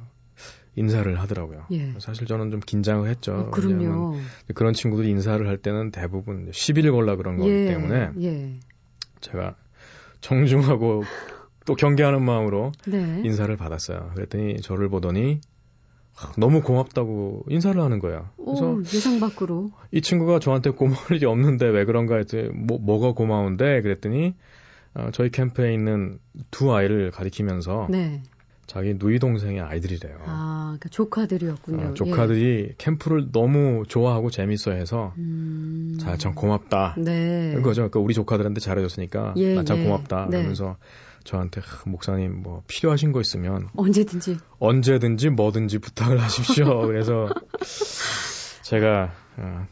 인사를 0.77 1.18
하더라고요. 1.21 1.66
예. 1.73 1.94
사실 1.99 2.27
저는 2.27 2.51
좀 2.51 2.61
긴장을 2.61 3.09
했죠. 3.09 3.35
어, 3.35 3.51
그럼요. 3.51 4.16
그런 4.55 4.73
친구들이 4.73 5.11
인사를 5.11 5.47
할 5.47 5.59
때는 5.59 5.90
대부분 5.90 6.51
시비를 6.53 6.92
걸라 6.92 7.16
그런 7.16 7.37
거기 7.37 7.51
예. 7.51 7.66
때문에 7.66 8.11
예. 8.23 8.61
제가 9.21 9.57
정중하고 10.21 11.03
또 11.66 11.75
경계하는 11.75 12.25
마음으로 12.25 12.73
네. 12.87 13.21
인사를 13.25 13.55
받았어요. 13.57 14.12
그랬더니 14.14 14.61
저를 14.62 14.88
보더니 14.88 15.40
너무 16.37 16.62
고맙다고 16.62 17.44
인사를 17.48 17.81
하는 17.81 17.98
거야. 17.98 18.31
그래서 18.37 18.72
오, 18.72 18.81
예상 18.81 19.20
밖으로. 19.20 19.70
이 19.92 20.00
친구가 20.00 20.38
저한테 20.40 20.70
고마울 20.70 21.12
일이 21.12 21.26
없는데 21.26 21.66
왜 21.66 21.85
그런가 21.85 22.16
했더니 22.16 22.48
뭐, 22.48 22.78
뭐가 22.78 23.12
고마운데 23.12 23.83
그랬더니 23.83 24.35
어, 24.94 25.11
저희 25.12 25.31
캠프에 25.31 25.72
있는 25.72 26.18
두 26.50 26.74
아이를 26.74 27.11
가리키면서 27.11 27.87
네. 27.90 28.22
자기 28.66 28.94
누이 28.98 29.18
동생의 29.18 29.61
아이들이래요. 29.62 30.18
아, 30.26 30.64
그러니까 30.78 30.88
조카들이었군요. 30.90 31.87
어, 31.87 31.94
조카들이 31.94 32.66
예. 32.68 32.74
캠프를 32.76 33.31
너무 33.33 33.85
좋아하고 33.88 34.31
재밌어해서 34.31 35.14
음... 35.16 35.96
자 36.00 36.16
참 36.18 36.35
고맙다. 36.35 36.96
네. 36.98 37.52
그거죠. 37.54 37.83
그러니까 37.83 38.00
우리 38.00 38.12
조카들한테 38.12 38.61
잘해줬으니까 38.61 39.35
예, 39.37 39.54
나참 39.54 39.78
예. 39.78 39.85
고맙다. 39.85 40.24
네. 40.26 40.38
그러면서 40.38 40.76
저한테 41.24 41.61
목사님 41.87 42.42
뭐 42.42 42.62
필요하신 42.66 43.12
거 43.12 43.20
있으면 43.20 43.68
언제든지 43.76 44.38
언제든지 44.59 45.31
뭐든지 45.31 45.78
부탁을 45.78 46.20
하십시오. 46.20 46.83
그래서 46.87 47.28
제가 48.62 49.12
어, 49.37 49.66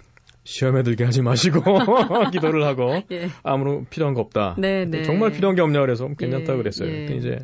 시험에 0.44 0.82
들게 0.82 1.04
하지 1.04 1.22
마시고 1.22 1.60
기도를 2.32 2.64
하고 2.64 3.02
예. 3.10 3.28
아무런 3.42 3.86
필요한 3.86 4.14
거 4.14 4.20
없다. 4.20 4.56
네, 4.58 4.84
네. 4.84 5.02
정말 5.02 5.32
필요한 5.32 5.56
게 5.56 5.62
없냐 5.62 5.80
그래서 5.80 6.08
괜찮다 6.08 6.52
예, 6.52 6.56
그랬어요. 6.56 6.88
예. 6.88 7.06
근데 7.06 7.16
이제 7.16 7.38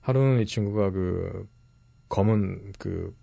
하루는 0.00 0.40
이 0.40 0.46
친구가 0.46 0.90
그 0.90 1.46
검은 2.08 2.72
그 2.78 3.14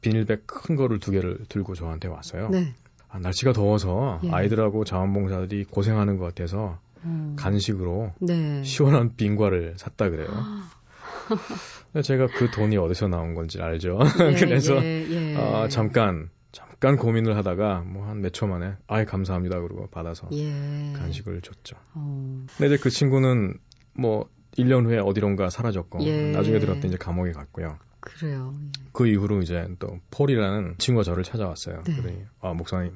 비닐백 0.00 0.46
큰 0.46 0.76
거를 0.76 0.98
두 0.98 1.10
개를 1.10 1.38
들고 1.48 1.74
저한테 1.74 2.08
왔어요. 2.08 2.48
네. 2.48 2.74
아, 3.08 3.18
날씨가 3.18 3.52
더워서 3.52 4.20
예. 4.24 4.30
아이들하고 4.30 4.84
자원봉사들이 4.84 5.64
고생하는 5.64 6.16
것 6.16 6.24
같아서 6.26 6.78
음. 7.04 7.34
간식으로 7.38 8.12
네. 8.20 8.62
시원한 8.62 9.16
빙과를 9.16 9.74
샀다 9.78 10.10
그래요. 10.10 10.28
제가 12.02 12.26
그 12.28 12.50
돈이 12.50 12.76
어디서 12.76 13.08
나온 13.08 13.34
건지 13.34 13.60
알죠. 13.60 13.98
예, 14.20 14.34
그래서 14.38 14.76
예, 14.82 15.06
예. 15.08 15.36
아, 15.36 15.68
잠깐 15.68 16.30
잠깐 16.52 16.96
고민을 16.96 17.36
하다가 17.36 17.80
뭐 17.86 18.04
한 18.06 18.20
몇 18.20 18.32
초 18.32 18.46
만에 18.46 18.74
아이 18.86 19.04
감사합니다 19.04 19.60
그러고 19.60 19.88
받아서 19.90 20.28
예. 20.32 20.92
간식을 20.96 21.40
줬죠. 21.42 21.76
어. 21.94 22.44
근데 22.56 22.74
이제 22.74 22.82
그 22.82 22.90
친구는 22.90 23.58
뭐 23.94 24.28
1년 24.56 24.84
후에 24.86 24.98
어디론가 24.98 25.50
사라졌고 25.50 26.00
예. 26.04 26.32
나중에 26.32 26.58
들었더니 26.58 26.88
이제 26.88 26.96
감옥에 26.96 27.32
갔고요. 27.32 27.78
그래요. 28.00 28.54
예. 28.60 28.70
그 28.92 29.06
이후로 29.06 29.42
이제 29.42 29.68
또 29.78 29.98
폴이라는 30.10 30.76
친구가 30.78 31.04
저를 31.04 31.22
찾아왔어요. 31.22 31.82
네. 31.86 31.96
그러니 31.96 32.22
아 32.40 32.52
목사님 32.54 32.92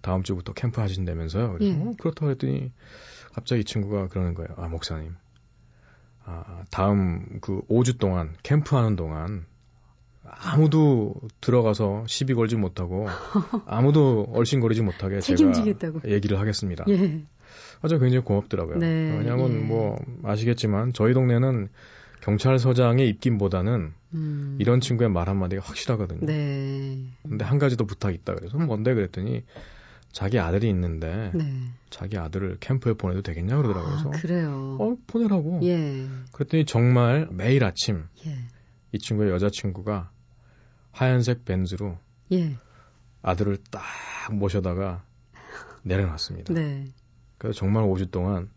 다음 0.00 0.22
주부터 0.22 0.52
캠프 0.52 0.80
하신다면서요. 0.80 1.52
그래서 1.52 1.78
예. 1.78 1.82
어, 1.82 1.92
그렇다고 1.98 2.30
했더니 2.30 2.72
갑자기 3.32 3.60
이 3.60 3.64
친구가 3.64 4.08
그러는 4.08 4.34
거예요. 4.34 4.48
아 4.56 4.68
목사님, 4.68 5.14
아 6.24 6.64
다음 6.70 7.38
그 7.40 7.62
5주 7.68 7.98
동안 7.98 8.34
캠프 8.42 8.76
하는 8.76 8.96
동안 8.96 9.46
아무도 10.24 11.14
들어가서 11.40 12.04
시비 12.06 12.34
걸지 12.34 12.56
못하고 12.56 13.06
아무도 13.66 14.28
얼씬거리지 14.32 14.82
못하게 14.82 15.20
책임지겠다고. 15.20 16.00
제가 16.00 16.14
얘기를 16.14 16.38
하겠습니다. 16.38 16.84
예. 16.88 17.22
아주 17.82 17.98
굉장히 17.98 18.24
고맙더라고요. 18.24 18.78
네, 18.78 19.16
왜냐하면 19.18 19.52
예. 19.52 19.58
뭐 19.58 19.96
아시겠지만 20.22 20.92
저희 20.92 21.14
동네는 21.14 21.68
경찰서장의 22.20 23.08
입김보다는 23.08 23.92
음. 24.14 24.56
이런 24.60 24.80
친구의 24.80 25.10
말 25.10 25.28
한마디가 25.28 25.62
확실하거든요. 25.62 26.26
네. 26.26 27.06
근데 27.22 27.44
한 27.44 27.58
가지 27.58 27.76
더 27.76 27.84
부탁이 27.84 28.14
있다 28.16 28.34
그래서 28.34 28.58
뭔데 28.58 28.94
그랬더니 28.94 29.42
자기 30.12 30.38
아들이 30.38 30.68
있는데 30.68 31.30
네. 31.34 31.44
자기 31.88 32.18
아들을 32.18 32.58
캠프에 32.60 32.94
보내도 32.94 33.22
되겠냐 33.22 33.56
그러더라고요. 33.56 33.94
아, 33.94 34.10
그래요. 34.10 34.76
어 34.80 34.96
보내라고. 35.06 35.60
예. 35.62 36.06
그랬더니 36.32 36.64
정말 36.64 37.28
매일 37.30 37.64
아침 37.64 38.04
예. 38.26 38.36
이 38.92 38.98
친구의 38.98 39.30
여자친구가 39.30 40.10
하얀색 40.92 41.44
벤즈로 41.44 41.96
예. 42.32 42.56
아들을 43.22 43.58
딱 43.70 43.82
모셔다가 44.32 45.04
내려놨습니다. 45.82 46.54
네. 46.54 46.86
그래서 47.38 47.58
정말 47.58 47.84
5주 47.84 48.10
동안 48.10 48.50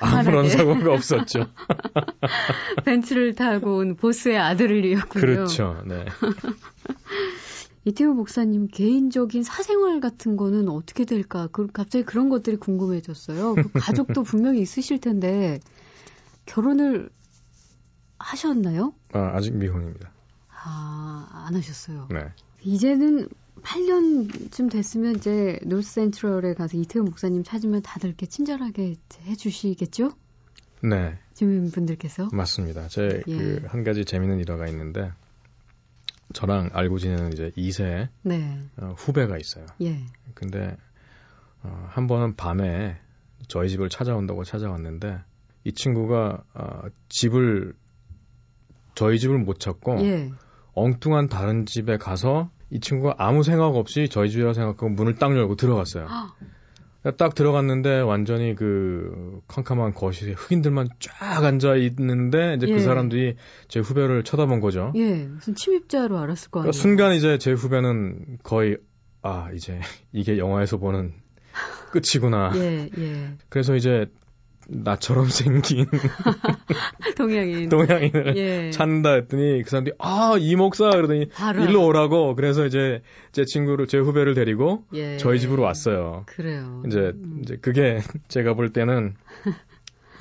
아무런 0.00 0.48
사고가 0.48 0.92
없었죠. 0.92 1.46
벤츠를 2.84 3.34
타고 3.34 3.78
온 3.78 3.96
보스의 3.96 4.38
아들을 4.38 4.84
이었군요. 4.86 5.20
그렇죠. 5.20 5.82
네. 5.86 6.04
이태호 7.88 8.12
목사님 8.14 8.68
개인적인 8.68 9.42
사생활 9.42 10.00
같은 10.00 10.36
거는 10.36 10.68
어떻게 10.68 11.04
될까? 11.04 11.48
그, 11.50 11.66
갑자기 11.68 12.04
그런 12.04 12.28
것들이 12.28 12.56
궁금해졌어요. 12.56 13.54
그 13.54 13.70
가족도 13.80 14.22
분명히 14.24 14.60
있으실 14.60 15.00
텐데 15.00 15.58
결혼을 16.44 17.08
하셨나요? 18.18 18.92
아, 19.12 19.32
아직 19.34 19.54
미혼입니다. 19.54 20.12
아, 20.50 21.46
안 21.46 21.54
하셨어요. 21.54 22.08
네. 22.10 22.32
이제는 22.62 23.28
8년쯤 23.62 24.70
됐으면 24.70 25.16
이제 25.16 25.58
노스 25.64 25.92
센트럴에 25.92 26.54
가서 26.54 26.76
이태우 26.76 27.04
목사님 27.04 27.42
찾으면 27.42 27.82
다들 27.82 28.10
이렇게 28.10 28.26
친절하게 28.26 28.96
해주시겠죠? 29.24 30.12
네. 30.82 31.18
주민분들께서? 31.34 32.28
맞습니다. 32.32 32.88
제 32.88 33.22
그한 33.24 33.80
예. 33.80 33.82
가지 33.82 34.04
재미있는 34.04 34.40
일화가 34.40 34.66
있는데 34.68 35.12
저랑 36.32 36.70
알고 36.72 36.98
지내는 36.98 37.32
이제 37.32 37.50
2세 37.56 38.08
네. 38.22 38.58
어, 38.76 38.94
후배가 38.96 39.38
있어요. 39.38 39.66
예. 39.82 39.98
근데 40.34 40.76
어, 41.62 41.86
한 41.90 42.06
번은 42.06 42.36
밤에 42.36 42.98
저희 43.48 43.68
집을 43.68 43.88
찾아온다고 43.88 44.44
찾아왔는데 44.44 45.18
이 45.64 45.72
친구가 45.72 46.44
어, 46.54 46.82
집을 47.08 47.74
저희 48.94 49.18
집을 49.18 49.38
못 49.38 49.60
찾고 49.60 50.00
예. 50.00 50.30
엉뚱한 50.74 51.28
다른 51.28 51.66
집에 51.66 51.96
가서 51.96 52.50
이 52.70 52.80
친구가 52.80 53.14
아무 53.18 53.42
생각 53.42 53.76
없이 53.76 54.08
저희 54.10 54.30
집이라고 54.30 54.52
생각하고 54.52 54.90
문을 54.90 55.14
딱 55.14 55.34
열고 55.36 55.56
들어갔어요. 55.56 56.06
딱 57.16 57.34
들어갔는데 57.34 58.00
완전히 58.00 58.54
그 58.54 59.40
캄캄한 59.46 59.94
거실에 59.94 60.32
흑인들만 60.32 60.88
쫙 60.98 61.44
앉아 61.44 61.76
있는데 61.76 62.54
이제 62.54 62.66
그 62.66 62.72
예. 62.72 62.76
그 62.76 62.82
사람들이 62.82 63.36
제 63.68 63.80
후배를 63.80 64.24
쳐다본 64.24 64.60
거죠. 64.60 64.92
예, 64.96 65.26
무슨 65.26 65.54
침입자로 65.54 66.18
알았을 66.18 66.50
거 66.50 66.60
아니에요. 66.60 66.72
그러니까 66.72 66.80
순간 66.80 67.14
이제 67.14 67.38
제 67.38 67.52
후배는 67.52 68.38
거의 68.42 68.78
아 69.22 69.50
이제 69.54 69.80
이게 70.12 70.38
영화에서 70.38 70.78
보는 70.78 71.14
끝이구나. 71.92 72.52
예, 72.56 72.90
예. 72.98 73.36
그래서 73.48 73.76
이제 73.76 74.06
나처럼 74.70 75.28
생긴 75.28 75.86
동양인 77.16 77.68
동양인을 77.70 78.36
예. 78.36 78.70
찾는다 78.70 79.14
했더니 79.14 79.62
그 79.62 79.70
사람들이 79.70 79.94
아 79.98 80.36
이 80.38 80.56
목사 80.56 80.90
그러더니 80.90 81.28
바로. 81.30 81.64
일로 81.64 81.84
오라고 81.86 82.34
그래서 82.34 82.66
이제 82.66 83.02
제 83.32 83.44
친구를 83.44 83.86
제 83.86 83.98
후배를 83.98 84.34
데리고 84.34 84.84
예. 84.92 85.16
저희 85.16 85.40
집으로 85.40 85.62
왔어요. 85.62 86.24
그래요. 86.26 86.82
이제 86.86 86.98
음. 86.98 87.40
이제 87.42 87.56
그게 87.60 88.00
제가 88.28 88.54
볼 88.54 88.72
때는 88.72 89.14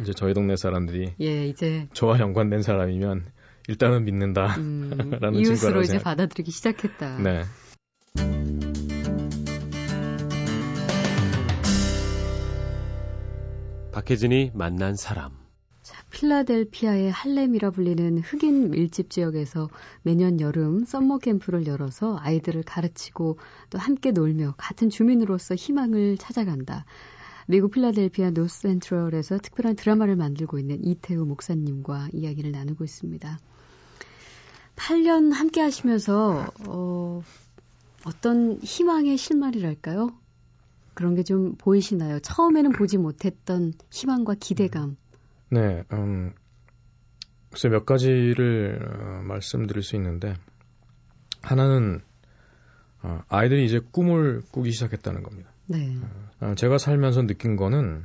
이제 0.02 0.14
저희 0.14 0.34
동네 0.34 0.56
사람들이 0.56 1.14
예 1.20 1.48
이제 1.48 1.88
저와 1.94 2.20
연관된 2.20 2.62
사람이면 2.62 3.26
일단은 3.68 4.06
믿는다라는 4.06 4.60
음, 4.60 5.34
이웃으로 5.36 5.82
이제 5.82 6.00
받아들이기 6.00 6.52
시작했다. 6.52 7.18
네. 7.20 7.44
박혜진이 13.98 14.52
만난 14.54 14.96
사람. 14.96 15.32
자, 15.82 15.96
필라델피아의 16.12 17.10
할렘이라 17.10 17.72
불리는 17.72 18.20
흑인 18.20 18.70
밀집 18.70 19.10
지역에서 19.10 19.72
매년 20.04 20.40
여름 20.40 20.86
summer 20.86 21.18
camp를 21.18 21.66
열어서 21.66 22.16
아이들을 22.20 22.62
가르치고 22.62 23.40
또 23.72 23.80
함께 23.80 24.12
놀며 24.12 24.54
같은 24.56 24.92
주민으로서 24.92 25.56
희망을 25.56 26.18
찾아간다. 26.18 26.86
미국 27.48 27.72
필라델피아 27.72 28.30
노스 28.30 28.60
센트럴에서 28.60 29.40
특별한 29.40 29.76
드라마를 29.76 30.16
만들고 30.16 30.60
있는 30.60 30.86
이태후 30.86 31.26
목사님과 31.26 32.10
이야기를 32.14 32.52
나누고 32.52 32.84
있습니다. 32.84 33.40
8년 34.76 35.34
함께 35.34 35.62
하시면서 35.62 36.46
어, 36.68 37.24
어떤 38.06 38.60
희망의 38.62 39.18
실마리랄까요? 39.18 40.12
그런 40.98 41.14
게 41.14 41.22
좀 41.22 41.54
보이시나요? 41.58 42.20
처음에는 42.20 42.72
보지 42.72 42.98
못했던 42.98 43.72
희망과 43.92 44.34
기대감. 44.40 44.98
네, 45.52 45.84
음, 45.94 46.34
글쎄 47.52 47.70
몇 47.70 47.86
가지를 47.86 48.80
어, 48.82 49.22
말씀드릴 49.24 49.84
수 49.84 49.96
있는데 49.96 50.34
하나는 51.44 52.02
어, 53.04 53.22
아이들이 53.30 53.64
이제 53.66 53.80
꿈을 53.92 54.42
꾸기 54.52 54.72
시작했다는 54.72 55.22
겁니다. 55.22 55.52
네. 55.68 55.98
어, 56.42 56.56
제가 56.56 56.80
살면서 56.80 57.28
느낀 57.28 57.58
거는 57.58 58.04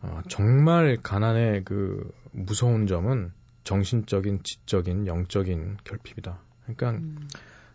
어, 0.00 0.22
정말 0.28 0.96
가난의 1.02 1.64
그 1.64 2.10
무서운 2.32 2.86
점은 2.86 3.30
정신적인, 3.64 4.42
지적인, 4.42 5.06
영적인 5.06 5.76
결핍이다. 5.84 6.40
그러니까 6.62 6.90
음. 6.92 7.28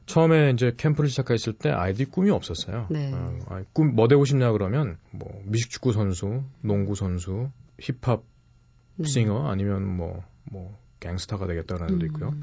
처음에 0.07 0.51
이제 0.51 0.71
캠프를 0.75 1.09
시작했을 1.09 1.53
때 1.53 1.69
아이들이 1.69 2.05
꿈이 2.05 2.31
없었어요. 2.31 2.87
네. 2.89 3.11
어, 3.13 3.61
꿈 3.73 3.93
뭐 3.93 4.07
되고 4.07 4.25
싶냐 4.25 4.51
그러면 4.53 4.97
뭐 5.11 5.29
미식축구 5.45 5.91
선수, 5.91 6.43
농구 6.61 6.95
선수, 6.95 7.51
힙합 7.79 8.23
네. 8.95 9.07
싱어 9.07 9.47
아니면 9.49 9.85
뭐뭐 9.85 10.23
뭐 10.51 10.79
갱스타가 10.99 11.45
되겠다는 11.45 11.85
애도 11.85 11.95
음. 11.97 12.05
있고요. 12.07 12.33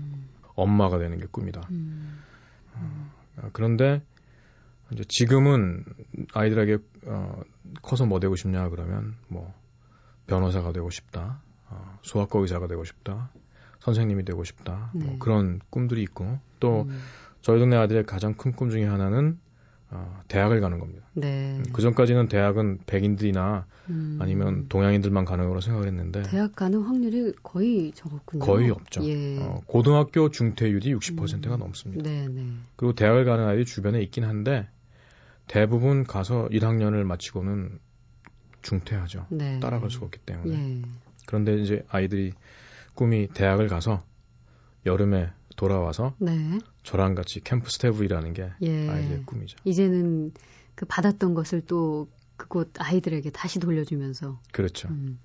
엄마가 0.54 0.98
되는 0.98 1.18
게 1.18 1.26
꿈이다. 1.30 1.62
음. 1.70 2.20
어, 3.38 3.48
그런데 3.52 4.02
이제 4.92 5.02
지금은 5.08 5.84
아이들에게 6.34 6.78
어, 7.06 7.40
커서 7.82 8.04
뭐 8.04 8.20
되고 8.20 8.36
싶냐 8.36 8.68
그러면 8.68 9.16
뭐 9.28 9.52
변호사가 10.26 10.72
되고 10.72 10.90
싶다, 10.90 11.40
어, 11.70 11.98
소아과 12.02 12.38
의사가 12.40 12.66
되고 12.66 12.84
싶다, 12.84 13.30
선생님이 13.80 14.24
되고 14.24 14.44
싶다, 14.44 14.90
뭐 14.92 15.02
네. 15.02 15.06
뭐 15.08 15.18
그런 15.18 15.60
꿈들이 15.70 16.02
있고 16.02 16.38
또 16.60 16.82
음. 16.82 17.00
저희 17.44 17.58
동네 17.58 17.76
아들의 17.76 18.04
가장 18.04 18.34
큰 18.34 18.52
꿈 18.52 18.70
중에 18.70 18.84
하나는 18.84 19.38
어, 19.90 20.22
대학을 20.28 20.60
가는 20.60 20.78
겁니다. 20.78 21.06
네. 21.12 21.62
그 21.72 21.82
전까지는 21.82 22.28
대학은 22.28 22.80
백인들이나 22.86 23.66
음. 23.90 24.18
아니면 24.20 24.66
동양인들만 24.68 25.24
가는 25.24 25.46
거로 25.46 25.60
생각을 25.60 25.86
했는데 25.86 26.22
대학 26.22 26.56
가는 26.56 26.80
확률이 26.82 27.32
거의 27.42 27.92
적었군요. 27.92 28.44
거의 28.44 28.70
없죠. 28.70 29.04
예. 29.04 29.38
어, 29.40 29.60
고등학교 29.66 30.30
중퇴율이 30.30 30.94
60%가 30.94 31.54
음. 31.54 31.58
넘습니다. 31.60 32.02
네, 32.02 32.26
네. 32.28 32.46
그리고 32.76 32.94
대학을 32.94 33.24
가는 33.24 33.46
아이들이 33.46 33.66
주변에 33.66 34.00
있긴 34.02 34.24
한데 34.24 34.68
대부분 35.46 36.04
가서 36.04 36.48
1학년을 36.50 37.04
마치고는 37.04 37.78
중퇴하죠. 38.62 39.26
네. 39.28 39.60
따라갈 39.60 39.90
수가 39.90 40.06
없기 40.06 40.18
때문에. 40.20 40.56
예. 40.56 40.82
그런데 41.26 41.56
이제 41.58 41.84
아이들이 41.88 42.32
꿈이 42.94 43.28
대학을 43.28 43.68
가서 43.68 44.02
여름에 44.86 45.30
돌아와서 45.56 46.14
네. 46.18 46.58
저랑 46.82 47.14
같이 47.14 47.40
캠프 47.40 47.70
스태프이라는 47.70 48.32
게 48.32 48.50
예. 48.62 48.88
아이들의 48.88 49.22
꿈이죠. 49.26 49.56
이제는 49.64 50.32
그 50.74 50.86
받았던 50.86 51.34
것을 51.34 51.62
또 51.62 52.08
그곳 52.36 52.72
아이들에게 52.78 53.30
다시 53.30 53.60
돌려주면서 53.60 54.40
그렇죠. 54.52 54.88
음. 54.88 55.18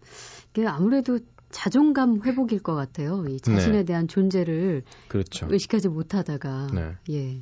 이게 0.51 0.67
아무래도 0.67 1.19
자존감 1.49 2.21
회복일 2.23 2.61
것 2.61 2.75
같아요. 2.75 3.25
이 3.27 3.39
자신에 3.39 3.79
네. 3.79 3.83
대한 3.83 4.07
존재를 4.07 4.83
그렇죠. 5.07 5.47
의식하지 5.49 5.89
못하다가 5.89 6.67
네. 6.73 6.95
예. 7.09 7.41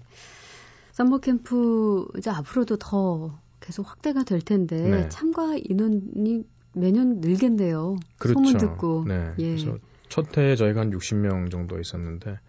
summer 0.93 1.19
camp 1.19 2.07
이제 2.17 2.29
앞으로도 2.29 2.77
더 2.77 3.39
계속 3.59 3.89
확대가 3.89 4.23
될 4.23 4.41
텐데 4.41 4.77
네. 4.77 5.09
참가 5.09 5.55
인원이 5.57 6.43
매년 6.73 7.19
늘겠네요. 7.19 7.97
그렇죠. 8.17 8.39
소문 8.39 8.57
듣고. 8.57 9.05
네. 9.07 9.33
예. 9.39 9.55
그래서 9.55 9.77
첫 10.09 10.37
해에 10.37 10.55
저희가 10.55 10.81
한 10.81 10.91
60명 10.91 11.51
정도 11.51 11.79
있었는데 11.79 12.39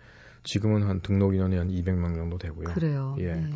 지금은 0.48 0.82
한 0.82 1.00
등록 1.02 1.34
인원이 1.34 1.56
한 1.56 1.68
200명 1.68 2.14
정도 2.14 2.38
되고요. 2.38 2.68
그래요. 2.68 3.14
예. 3.18 3.34
네. 3.34 3.50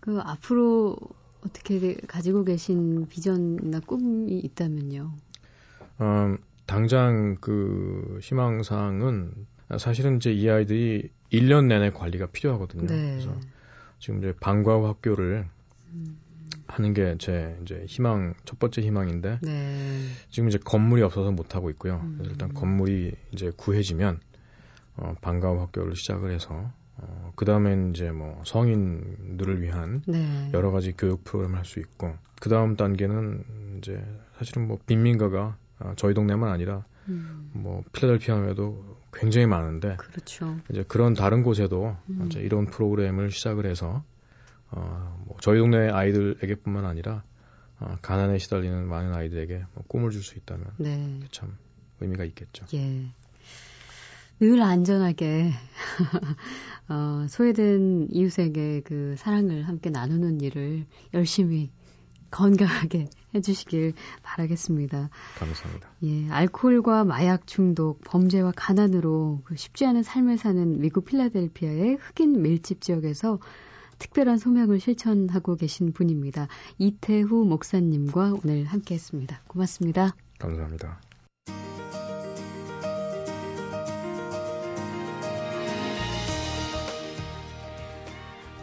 그 0.00 0.18
앞으로 0.20 0.96
어떻게 1.44 1.96
가지고 2.06 2.44
계신 2.44 3.06
비전이나 3.08 3.80
꿈이 3.80 4.38
있다면요? 4.38 5.12
음, 6.00 6.38
당장 6.64 7.36
그 7.42 8.18
희망사항은 8.22 9.34
사실은 9.78 10.16
이제 10.16 10.32
이 10.32 10.48
아이들이 10.48 11.10
1년 11.30 11.66
내내 11.66 11.90
관리가 11.90 12.28
필요하거든요. 12.28 12.86
네. 12.86 13.10
그래서 13.12 13.38
지금 13.98 14.20
이제 14.20 14.32
방과 14.40 14.76
후 14.78 14.86
학교를 14.86 15.46
음. 15.92 16.18
하는 16.68 16.94
게 16.94 17.16
제 17.18 17.54
이제 17.62 17.84
희망 17.86 18.32
첫 18.46 18.58
번째 18.58 18.80
희망인데 18.80 19.40
네. 19.42 20.06
지금 20.30 20.48
이제 20.48 20.56
건물이 20.56 21.02
없어서 21.02 21.32
못 21.32 21.54
하고 21.54 21.68
있고요. 21.68 22.00
그래서 22.16 22.30
일단 22.30 22.48
음. 22.48 22.54
건물이 22.54 23.12
이제 23.32 23.52
구해지면 23.54 24.20
어, 24.96 25.14
방과 25.20 25.50
후 25.50 25.60
학교를 25.60 25.96
시작을 25.96 26.32
해서 26.32 26.70
어, 26.96 27.32
그 27.34 27.44
다음엔 27.44 27.90
이제 27.90 28.10
뭐 28.12 28.42
성인들을 28.46 29.62
위한 29.62 30.02
네. 30.06 30.50
여러 30.52 30.70
가지 30.70 30.92
교육 30.96 31.24
프로그램을 31.24 31.58
할 31.58 31.64
수 31.64 31.80
있고 31.80 32.14
그 32.40 32.48
다음 32.48 32.76
단계는 32.76 33.78
이제 33.78 34.04
사실은 34.38 34.68
뭐 34.68 34.78
빈민가가 34.86 35.56
아, 35.78 35.94
저희 35.96 36.14
동네만 36.14 36.50
아니라 36.50 36.84
음. 37.08 37.50
뭐 37.52 37.82
필라델피아에도 37.92 38.98
굉장히 39.12 39.46
많은데 39.46 39.96
그렇죠. 39.96 40.58
이제 40.70 40.84
그런 40.86 41.14
다른 41.14 41.42
곳에도 41.42 41.96
음. 42.10 42.26
이제 42.26 42.40
이런 42.40 42.66
프로그램을 42.66 43.30
시작을 43.30 43.66
해서 43.66 44.04
어, 44.70 45.24
뭐 45.26 45.36
저희 45.40 45.58
동네 45.58 45.88
아이들에게뿐만 45.90 46.84
아니라 46.84 47.22
어, 47.80 47.96
가난에 48.02 48.38
시달리는 48.38 48.86
많은 48.86 49.12
아이들에게 49.14 49.64
뭐 49.74 49.84
꿈을 49.88 50.10
줄 50.10 50.22
수 50.22 50.38
있다면 50.38 50.66
네. 50.78 51.20
참 51.32 51.56
의미가 52.00 52.24
있겠죠. 52.24 52.66
예. 52.74 53.06
늘 54.40 54.62
안전하게 54.62 55.52
어, 56.88 57.26
소외된 57.28 58.08
이웃에게 58.10 58.82
그 58.84 59.14
사랑을 59.16 59.66
함께 59.66 59.90
나누는 59.90 60.40
일을 60.40 60.86
열심히 61.14 61.70
건강하게 62.30 63.08
해주시길 63.34 63.94
바라겠습니다. 64.22 65.08
감사합니다. 65.38 65.88
예, 66.02 66.28
알코올과 66.30 67.04
마약 67.04 67.46
중독, 67.46 68.00
범죄와 68.04 68.52
가난으로 68.54 69.42
그 69.44 69.56
쉽지 69.56 69.86
않은 69.86 70.02
삶을 70.02 70.36
사는 70.36 70.80
미국 70.80 71.04
필라델피아의 71.04 71.96
흑인 72.00 72.42
밀집 72.42 72.80
지역에서 72.80 73.38
특별한 73.98 74.38
소명을 74.38 74.80
실천하고 74.80 75.54
계신 75.54 75.92
분입니다. 75.92 76.48
이태후 76.78 77.44
목사님과 77.44 78.34
오늘 78.44 78.64
함께 78.64 78.94
했습니다. 78.96 79.40
고맙습니다. 79.46 80.16
감사합니다. 80.38 81.00